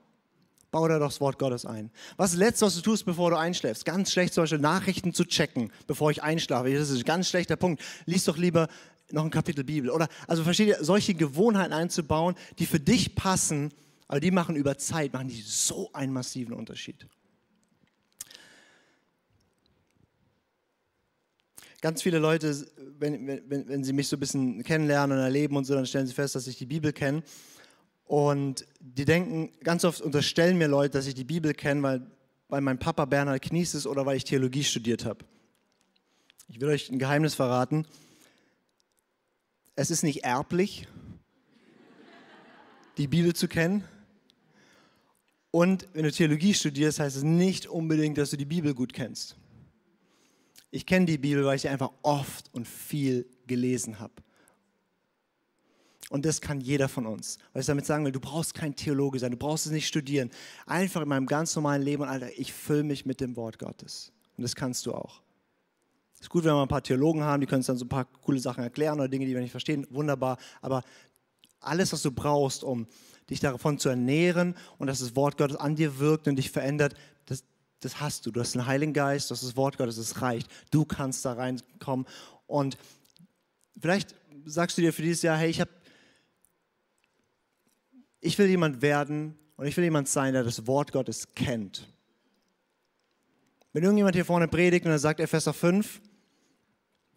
[0.70, 1.92] Bau da doch das Wort Gottes ein.
[2.16, 3.84] Was ist das Letzte, was du tust, bevor du einschläfst?
[3.84, 6.74] Ganz schlecht zum Beispiel Nachrichten zu checken, bevor ich einschlafe.
[6.74, 7.82] Das ist ein ganz schlechter Punkt.
[8.06, 8.68] Lies doch lieber
[9.12, 9.90] noch ein Kapitel Bibel.
[9.90, 13.74] Oder, also versteht ihr, solche Gewohnheiten einzubauen, die für dich passen,
[14.08, 17.06] aber die machen über Zeit, machen die so einen massiven Unterschied.
[21.82, 22.56] Ganz viele Leute,
[23.00, 26.06] wenn, wenn, wenn sie mich so ein bisschen kennenlernen und erleben und so, dann stellen
[26.06, 27.24] sie fest, dass ich die Bibel kenne.
[28.06, 32.08] Und die denken, ganz oft unterstellen mir Leute, dass ich die Bibel kenne, weil,
[32.50, 35.26] weil mein Papa Bernhard Knies ist oder weil ich Theologie studiert habe.
[36.48, 37.88] Ich will euch ein Geheimnis verraten.
[39.76, 40.88] Es ist nicht erblich,
[42.98, 43.84] die Bibel zu kennen.
[45.50, 49.36] Und wenn du Theologie studierst, heißt es nicht unbedingt, dass du die Bibel gut kennst.
[50.72, 54.14] Ich kenne die Bibel, weil ich sie einfach oft und viel gelesen habe.
[56.10, 57.38] Und das kann jeder von uns.
[57.54, 60.30] Was ich damit sagen will, du brauchst kein Theologe sein, du brauchst es nicht studieren.
[60.66, 64.12] Einfach in meinem ganz normalen Leben und Alter, ich fülle mich mit dem Wort Gottes.
[64.36, 65.22] Und das kannst du auch.
[66.16, 67.90] Es ist gut, wenn wir ein paar Theologen haben, die können uns dann so ein
[67.90, 69.88] paar coole Sachen erklären oder Dinge, die wir nicht verstehen.
[69.90, 70.38] Wunderbar.
[70.62, 70.84] Aber
[71.62, 72.88] alles, was du brauchst, um
[73.30, 76.94] dich davon zu ernähren und dass das Wort Gottes an dir wirkt und dich verändert,
[77.82, 78.32] das, hast du.
[78.32, 80.50] Du hast den Heiligen Geist, du hast das Wort Gottes, es reicht.
[80.72, 82.06] Du kannst da reinkommen.
[82.48, 82.78] Und
[83.80, 84.16] vielleicht
[84.46, 85.72] sagst du dir für dieses Jahr, hey, ich habe
[88.22, 91.88] ich will jemand werden und ich will jemand sein, der das Wort Gottes kennt.
[93.74, 96.02] Wenn irgendjemand hier vorne predigt und er sagt Epheser 5,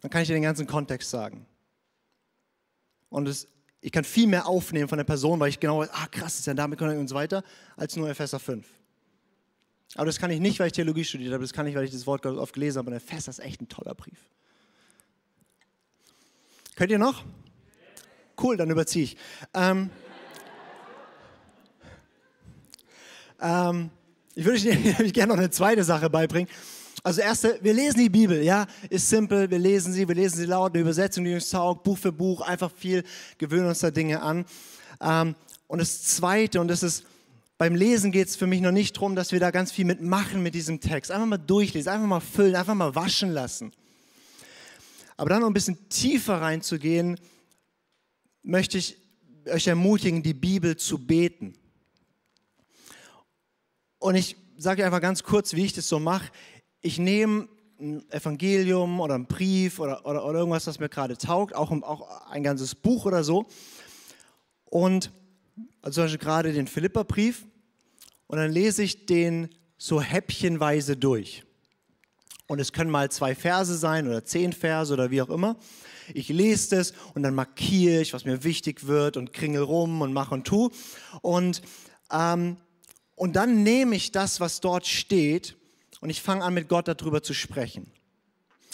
[0.01, 1.45] dann kann ich dir den ganzen Kontext sagen.
[3.09, 3.47] Und es,
[3.81, 6.47] ich kann viel mehr aufnehmen von der Person, weil ich genau weiß, ah krass, ist
[6.47, 7.43] ja damit und so weiter,
[7.77, 8.65] als nur Epheser 5.
[9.93, 11.91] Aber das kann ich nicht, weil ich Theologie studiert habe, das kann ich, weil ich
[11.91, 12.89] das Wort Gottes oft gelesen habe.
[12.89, 14.19] Und Epheser ist echt ein toller Brief.
[16.75, 17.23] Könnt ihr noch?
[18.41, 19.17] Cool, dann überziehe ich.
[19.53, 19.89] Ähm,
[23.41, 23.89] Ähm,
[24.33, 24.57] ich würde
[25.03, 26.49] euch gerne noch eine zweite Sache beibringen.
[27.03, 30.45] Also erste, wir lesen die Bibel, ja, ist simpel, wir lesen sie, wir lesen sie
[30.45, 33.03] laut, eine Übersetzung, die uns taugt, Buch für Buch, einfach viel,
[33.37, 34.45] gewöhnen uns da Dinge an.
[35.01, 35.35] Ähm,
[35.67, 37.03] und das zweite, und das ist,
[37.57, 40.43] beim Lesen geht es für mich noch nicht darum, dass wir da ganz viel mitmachen
[40.43, 41.09] mit diesem Text.
[41.09, 43.71] Einfach mal durchlesen, einfach mal füllen, einfach mal waschen lassen.
[45.15, 47.17] Aber dann noch ein bisschen tiefer reinzugehen,
[48.43, 48.97] möchte ich
[49.47, 51.53] euch ermutigen, die Bibel zu beten.
[53.99, 56.31] Und ich sage einfach ganz kurz, wie ich das so mache.
[56.81, 57.47] Ich nehme
[57.79, 62.29] ein Evangelium oder einen Brief oder, oder, oder irgendwas, was mir gerade taugt, auch, auch
[62.29, 63.45] ein ganzes Buch oder so.
[64.65, 65.11] Und
[65.81, 67.45] also zum Beispiel gerade den Philipperbrief.
[68.27, 71.43] Und dann lese ich den so häppchenweise durch.
[72.47, 75.57] Und es können mal zwei Verse sein oder zehn Verse oder wie auch immer.
[76.13, 80.13] Ich lese das und dann markiere ich, was mir wichtig wird und kringel rum und
[80.13, 80.69] mache und tu.
[81.21, 81.63] Und,
[82.11, 82.57] ähm,
[83.15, 85.55] und dann nehme ich das, was dort steht
[86.01, 87.91] und ich fange an, mit Gott darüber zu sprechen.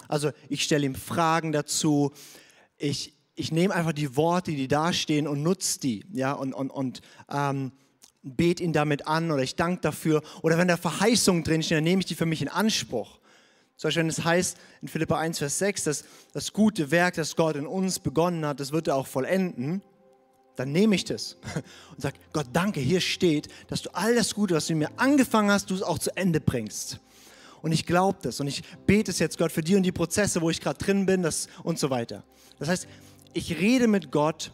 [0.09, 2.11] Also ich stelle ihm Fragen dazu.
[2.77, 6.05] Ich, ich nehme einfach die Worte, die da stehen und nutze die.
[6.11, 7.71] Ja, und, und, und ähm,
[8.23, 10.21] bete ihn damit an oder ich danke dafür.
[10.41, 13.19] Oder wenn da Verheißungen drinstehen, dann nehme ich die für mich in Anspruch.
[13.77, 17.35] Zum Beispiel, wenn es heißt in Philippa 1, Vers 6, dass das gute Werk, das
[17.35, 19.81] Gott in uns begonnen hat, das wird er auch vollenden,
[20.55, 21.37] dann nehme ich das
[21.91, 25.49] und sage, Gott, danke, hier steht, dass du all das Gute, was du mir angefangen
[25.49, 26.99] hast, du es auch zu Ende bringst.
[27.63, 30.41] Und ich glaube das und ich bete es jetzt, Gott, für die und die Prozesse,
[30.41, 32.23] wo ich gerade drin bin das, und so weiter.
[32.59, 32.87] Das heißt,
[33.33, 34.51] ich rede mit Gott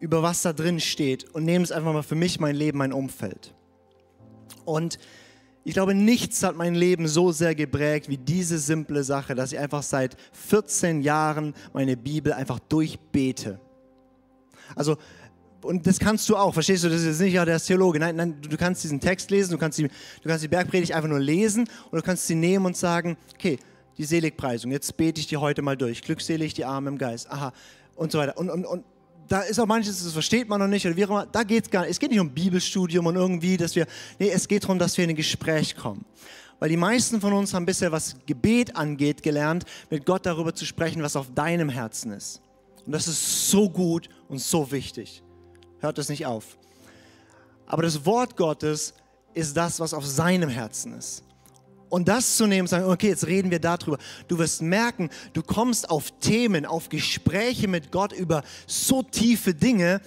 [0.00, 2.92] über was da drin steht und nehme es einfach mal für mich, mein Leben, mein
[2.92, 3.54] Umfeld.
[4.64, 4.98] Und
[5.64, 9.58] ich glaube, nichts hat mein Leben so sehr geprägt wie diese simple Sache, dass ich
[9.58, 13.58] einfach seit 14 Jahren meine Bibel einfach durchbete.
[14.76, 14.98] Also,
[15.62, 16.90] und das kannst du auch, verstehst du?
[16.90, 17.98] Das ist nicht ja der Theologe.
[17.98, 21.08] Nein, nein, du kannst diesen Text lesen, du kannst, die, du kannst die Bergpredigt einfach
[21.08, 23.58] nur lesen und du kannst sie nehmen und sagen, okay,
[23.98, 26.02] die Seligpreisung, jetzt bete ich die heute mal durch.
[26.02, 27.30] Glückselig die Arme im Geist.
[27.30, 27.52] Aha.
[27.96, 28.36] Und so weiter.
[28.38, 28.84] Und, und, und
[29.28, 31.26] da ist auch manches, das versteht man noch nicht oder wie auch immer.
[31.26, 31.92] Da geht es gar nicht.
[31.92, 33.86] Es geht nicht um Bibelstudium und irgendwie, dass wir,
[34.18, 36.04] nee, es geht darum, dass wir in ein Gespräch kommen.
[36.58, 40.64] Weil die meisten von uns haben bisher, was Gebet angeht, gelernt, mit Gott darüber zu
[40.64, 42.40] sprechen, was auf deinem Herzen ist.
[42.86, 45.22] Und das ist so gut und so wichtig.
[45.80, 46.56] Hört es nicht auf.
[47.66, 48.94] Aber das Wort Gottes
[49.32, 51.24] ist das, was auf seinem Herzen ist.
[51.88, 53.98] Und das zu nehmen sagen, okay, jetzt reden wir darüber.
[54.26, 60.00] Du wirst merken, du kommst auf Themen, auf Gespräche mit Gott über so tiefe Dinge,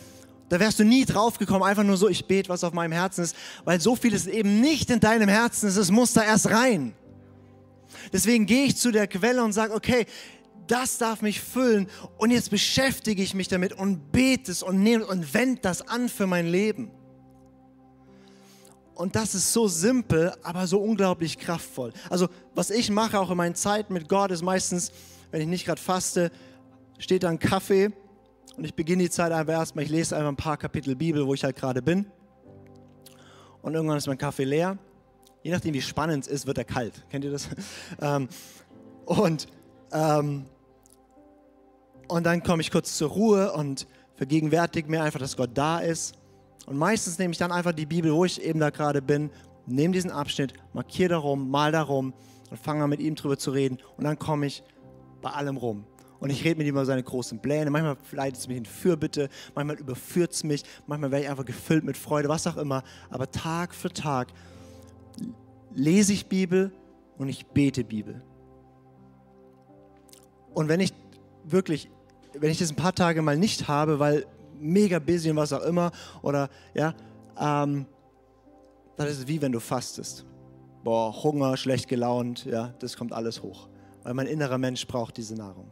[0.49, 3.23] da wärst du nie drauf gekommen, einfach nur so, ich bete, was auf meinem Herzen
[3.23, 6.93] ist, weil so vieles eben nicht in deinem Herzen ist, es muss da erst rein.
[8.13, 10.05] Deswegen gehe ich zu der Quelle und sage, okay,
[10.67, 15.05] das darf mich füllen und jetzt beschäftige ich mich damit und bete es und nehme
[15.05, 16.91] und wende das an für mein Leben.
[18.97, 21.93] Und das ist so simpel, aber so unglaublich kraftvoll.
[22.09, 24.91] Also was ich mache auch in meinen Zeiten mit Gott ist meistens,
[25.29, 26.31] wenn ich nicht gerade faste,
[26.97, 27.91] steht da ein Kaffee
[28.57, 31.35] und ich beginne die Zeit einfach erstmal, ich lese einfach ein paar Kapitel Bibel, wo
[31.35, 32.07] ich halt gerade bin.
[33.61, 34.79] Und irgendwann ist mein Kaffee leer.
[35.43, 37.05] Je nachdem, wie spannend es ist, wird er kalt.
[37.11, 37.49] Kennt ihr das?
[38.01, 38.27] Ähm,
[39.05, 39.45] und,
[39.91, 40.45] ähm,
[42.07, 43.85] und dann komme ich kurz zur Ruhe und
[44.15, 46.16] vergegenwärtige mir einfach, dass Gott da ist
[46.67, 49.31] und meistens nehme ich dann einfach die Bibel, wo ich eben da gerade bin,
[49.65, 52.13] nehme diesen Abschnitt, markiere darum, mal darum
[52.51, 53.77] und fange an mit ihm drüber zu reden.
[53.95, 54.63] Und dann komme ich
[55.21, 55.85] bei allem rum.
[56.19, 57.71] Und ich rede mit ihm über seine großen Pläne.
[57.71, 61.85] Manchmal leitet es mich in Fürbitte, manchmal überführt es mich, manchmal werde ich einfach gefüllt
[61.85, 62.83] mit Freude, was auch immer.
[63.09, 64.33] Aber Tag für Tag
[65.73, 66.73] lese ich Bibel
[67.17, 68.21] und ich bete Bibel.
[70.53, 70.93] Und wenn ich
[71.45, 71.89] wirklich,
[72.33, 74.25] wenn ich das ein paar Tage mal nicht habe, weil
[74.59, 75.91] mega busy und was auch immer,
[76.21, 76.93] oder ja,
[77.39, 77.85] ähm,
[78.95, 80.25] dann ist wie wenn du fastest.
[80.83, 83.67] Boah, Hunger, schlecht gelaunt, ja, das kommt alles hoch.
[84.03, 85.69] Weil mein innerer Mensch braucht diese Nahrung.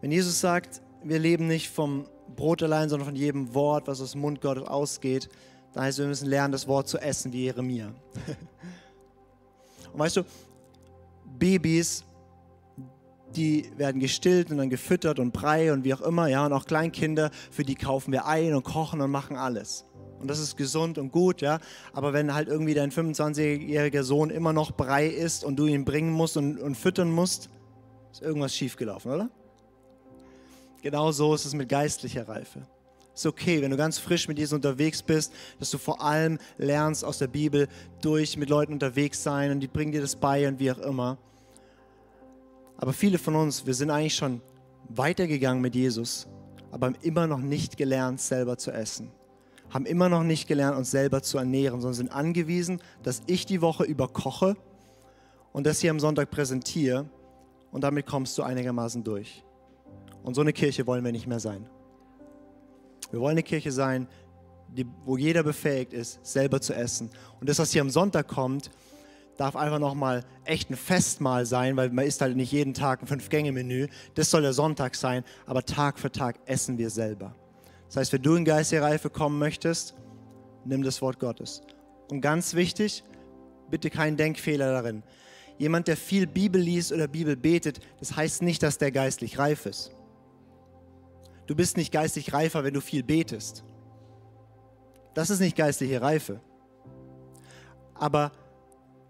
[0.00, 2.06] Wenn Jesus sagt, wir leben nicht vom
[2.36, 5.28] Brot allein, sondern von jedem Wort, was aus dem Mund Gottes ausgeht,
[5.72, 7.86] dann heißt es, wir müssen lernen, das Wort zu essen wie Jeremia.
[9.92, 10.22] Und weißt du,
[11.38, 12.04] Babys
[13.36, 16.64] die werden gestillt und dann gefüttert und Brei und wie auch immer, ja, und auch
[16.64, 19.84] Kleinkinder, für die kaufen wir ein und kochen und machen alles.
[20.20, 21.60] Und das ist gesund und gut, ja.
[21.92, 26.10] Aber wenn halt irgendwie dein 25-jähriger Sohn immer noch Brei isst und du ihn bringen
[26.10, 27.50] musst und, und füttern musst,
[28.12, 29.30] ist irgendwas schiefgelaufen, oder?
[30.82, 32.62] Genau so ist es mit geistlicher Reife.
[33.14, 37.04] Ist okay, wenn du ganz frisch mit Jesus unterwegs bist, dass du vor allem lernst
[37.04, 37.68] aus der Bibel
[38.00, 41.18] durch mit Leuten unterwegs sein und die bringen dir das bei und wie auch immer.
[42.78, 44.40] Aber viele von uns, wir sind eigentlich schon
[44.88, 46.26] weitergegangen mit Jesus,
[46.70, 49.10] aber haben immer noch nicht gelernt, selber zu essen.
[49.68, 53.60] Haben immer noch nicht gelernt, uns selber zu ernähren, sondern sind angewiesen, dass ich die
[53.60, 54.56] Woche über koche
[55.52, 57.10] und das hier am Sonntag präsentiere
[57.72, 59.44] und damit kommst du einigermaßen durch.
[60.22, 61.68] Und so eine Kirche wollen wir nicht mehr sein.
[63.10, 64.06] Wir wollen eine Kirche sein,
[64.68, 67.10] die, wo jeder befähigt ist, selber zu essen.
[67.40, 68.70] Und das, was hier am Sonntag kommt,
[69.38, 73.06] darf einfach nochmal echt ein Festmahl sein, weil man isst halt nicht jeden Tag ein
[73.06, 73.86] Fünf-Gänge-Menü.
[74.14, 77.34] Das soll der Sonntag sein, aber Tag für Tag essen wir selber.
[77.86, 79.94] Das heißt, wenn du in geistige Reife kommen möchtest,
[80.64, 81.62] nimm das Wort Gottes.
[82.10, 83.04] Und ganz wichtig,
[83.70, 85.04] bitte keinen Denkfehler darin.
[85.56, 89.66] Jemand, der viel Bibel liest oder Bibel betet, das heißt nicht, dass der geistlich reif
[89.66, 89.92] ist.
[91.46, 93.64] Du bist nicht geistlich reifer, wenn du viel betest.
[95.14, 96.40] Das ist nicht geistliche Reife.
[97.94, 98.32] Aber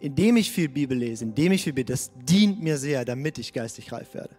[0.01, 3.53] indem ich viel Bibel lese, indem ich viel bete, das dient mir sehr, damit ich
[3.53, 4.37] geistig reif werde.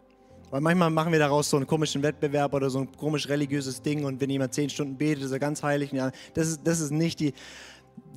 [0.50, 4.06] Weil manchmal machen wir daraus so einen komischen Wettbewerb oder so ein komisch religiöses Ding
[4.06, 5.92] und wenn jemand zehn Stunden betet, ist er ganz heilig.
[6.34, 7.34] Das ist, das ist nicht die,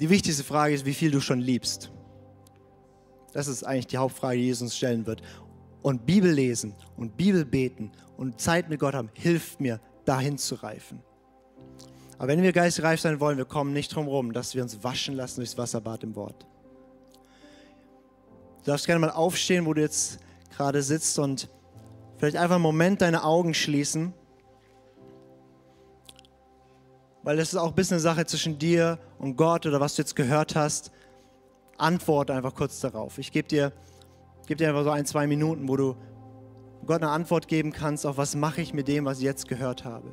[0.01, 1.90] die wichtigste Frage ist, wie viel du schon liebst.
[3.32, 5.22] Das ist eigentlich die Hauptfrage, die Jesus uns stellen wird.
[5.82, 10.55] Und Bibel lesen und Bibel beten und Zeit mit Gott haben, hilft mir, dahin zu
[10.57, 11.01] reifen.
[12.18, 14.82] Aber wenn wir geistig reif sein wollen, wir kommen nicht drum herum, dass wir uns
[14.84, 16.47] waschen lassen durchs Wasserbad im Wort.
[18.65, 20.21] Du darfst gerne mal aufstehen, wo du jetzt
[20.57, 21.49] gerade sitzt und
[22.19, 24.15] vielleicht einfach einen Moment deine Augen schließen.
[27.25, 30.03] Weil das ist auch ein bisschen eine Sache zwischen dir und Gott oder was du
[30.03, 30.93] jetzt gehört hast.
[31.77, 33.19] Antworte einfach kurz darauf.
[33.19, 33.73] Ich gebe dir,
[34.47, 35.97] geb dir einfach so ein, zwei Minuten, wo du
[36.87, 39.85] Gott eine Antwort geben kannst auf was mache ich mit dem, was ich jetzt gehört
[39.85, 40.13] habe.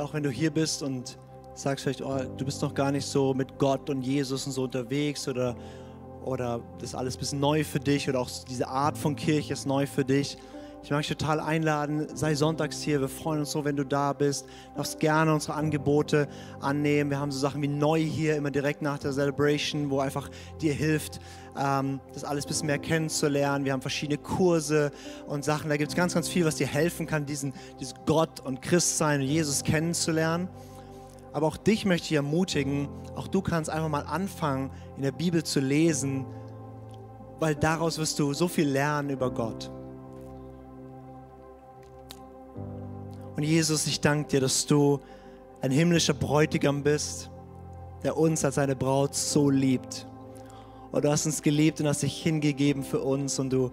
[0.00, 1.18] Auch wenn du hier bist und
[1.54, 4.64] sagst vielleicht, oh, du bist noch gar nicht so mit Gott und Jesus und so
[4.64, 5.56] unterwegs oder,
[6.24, 9.52] oder das ist alles ein bisschen neu für dich oder auch diese Art von Kirche
[9.52, 10.36] ist neu für dich.
[10.82, 13.00] Ich mag dich total einladen, sei sonntags hier.
[13.02, 14.46] Wir freuen uns so, wenn du da bist.
[14.46, 16.26] Du darfst gerne unsere Angebote
[16.60, 17.10] annehmen.
[17.10, 20.30] Wir haben so Sachen wie neu hier, immer direkt nach der Celebration, wo einfach
[20.62, 21.20] dir hilft,
[21.58, 23.66] ähm, das alles ein bisschen mehr kennenzulernen.
[23.66, 24.90] Wir haben verschiedene Kurse
[25.26, 25.68] und Sachen.
[25.68, 29.20] Da gibt es ganz, ganz viel, was dir helfen kann, diesen, diesen Gott und Christsein
[29.20, 30.48] und Jesus kennenzulernen.
[31.34, 35.44] Aber auch dich möchte ich ermutigen, auch du kannst einfach mal anfangen, in der Bibel
[35.44, 36.24] zu lesen,
[37.38, 39.70] weil daraus wirst du so viel lernen über Gott.
[43.40, 45.00] Und Jesus, ich danke dir, dass du
[45.62, 47.30] ein himmlischer Bräutigam bist,
[48.02, 50.06] der uns als seine Braut so liebt.
[50.92, 53.70] Und du hast uns geliebt und hast dich hingegeben für uns und du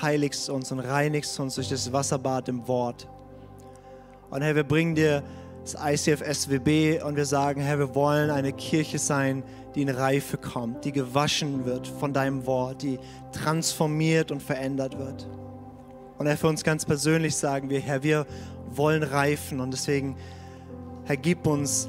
[0.00, 3.08] heiligst uns und reinigst uns durch das Wasserbad im Wort.
[4.30, 5.24] Und Herr, wir bringen dir
[5.64, 9.42] das ICF SWB und wir sagen, Herr, wir wollen eine Kirche sein,
[9.74, 13.00] die in Reife kommt, die gewaschen wird von deinem Wort, die
[13.32, 15.26] transformiert und verändert wird.
[16.16, 18.26] Und Herr, für uns ganz persönlich sagen wir, Herr, wir
[18.76, 20.16] wollen reifen und deswegen,
[21.04, 21.88] Herr, gib uns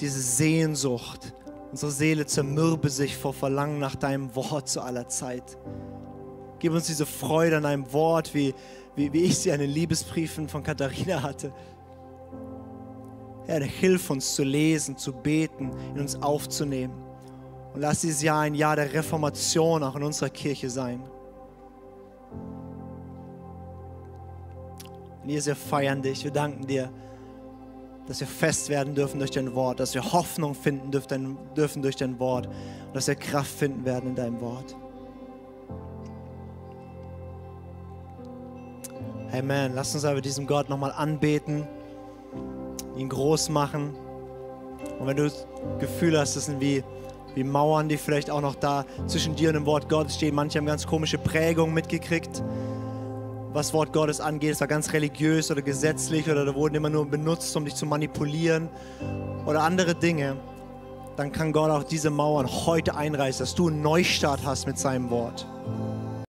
[0.00, 1.34] diese Sehnsucht.
[1.70, 5.56] Unsere Seele zermürbe sich vor Verlangen nach deinem Wort zu aller Zeit.
[6.58, 8.54] Gib uns diese Freude an deinem Wort, wie,
[8.94, 11.52] wie, wie ich sie an den Liebesbriefen von Katharina hatte.
[13.46, 16.94] Herr, hilf uns zu lesen, zu beten, in uns aufzunehmen.
[17.74, 21.02] Und lass dieses Jahr ein Jahr der Reformation auch in unserer Kirche sein.
[25.22, 26.90] Und Jesus, wir feiern dich, wir danken dir,
[28.06, 32.18] dass wir fest werden dürfen durch dein Wort, dass wir Hoffnung finden dürfen, durch dein
[32.18, 34.76] Wort und dass wir Kraft finden werden in deinem Wort.
[39.32, 39.72] Amen.
[39.74, 41.66] Lass uns aber diesem Gott nochmal anbeten,
[42.96, 43.94] ihn groß machen.
[44.98, 45.46] Und wenn du das
[45.78, 46.82] Gefühl hast, das sind wie,
[47.34, 50.34] wie Mauern, die vielleicht auch noch da zwischen dir und dem Wort Gottes stehen.
[50.34, 52.42] Manche haben ganz komische Prägungen mitgekriegt
[53.52, 54.52] was Wort Gottes angeht.
[54.52, 57.86] Es war ganz religiös oder gesetzlich oder da wurden immer nur benutzt, um dich zu
[57.86, 58.68] manipulieren
[59.46, 60.36] oder andere Dinge.
[61.16, 65.10] Dann kann Gott auch diese Mauern heute einreißen, dass du einen Neustart hast mit seinem
[65.10, 65.46] Wort.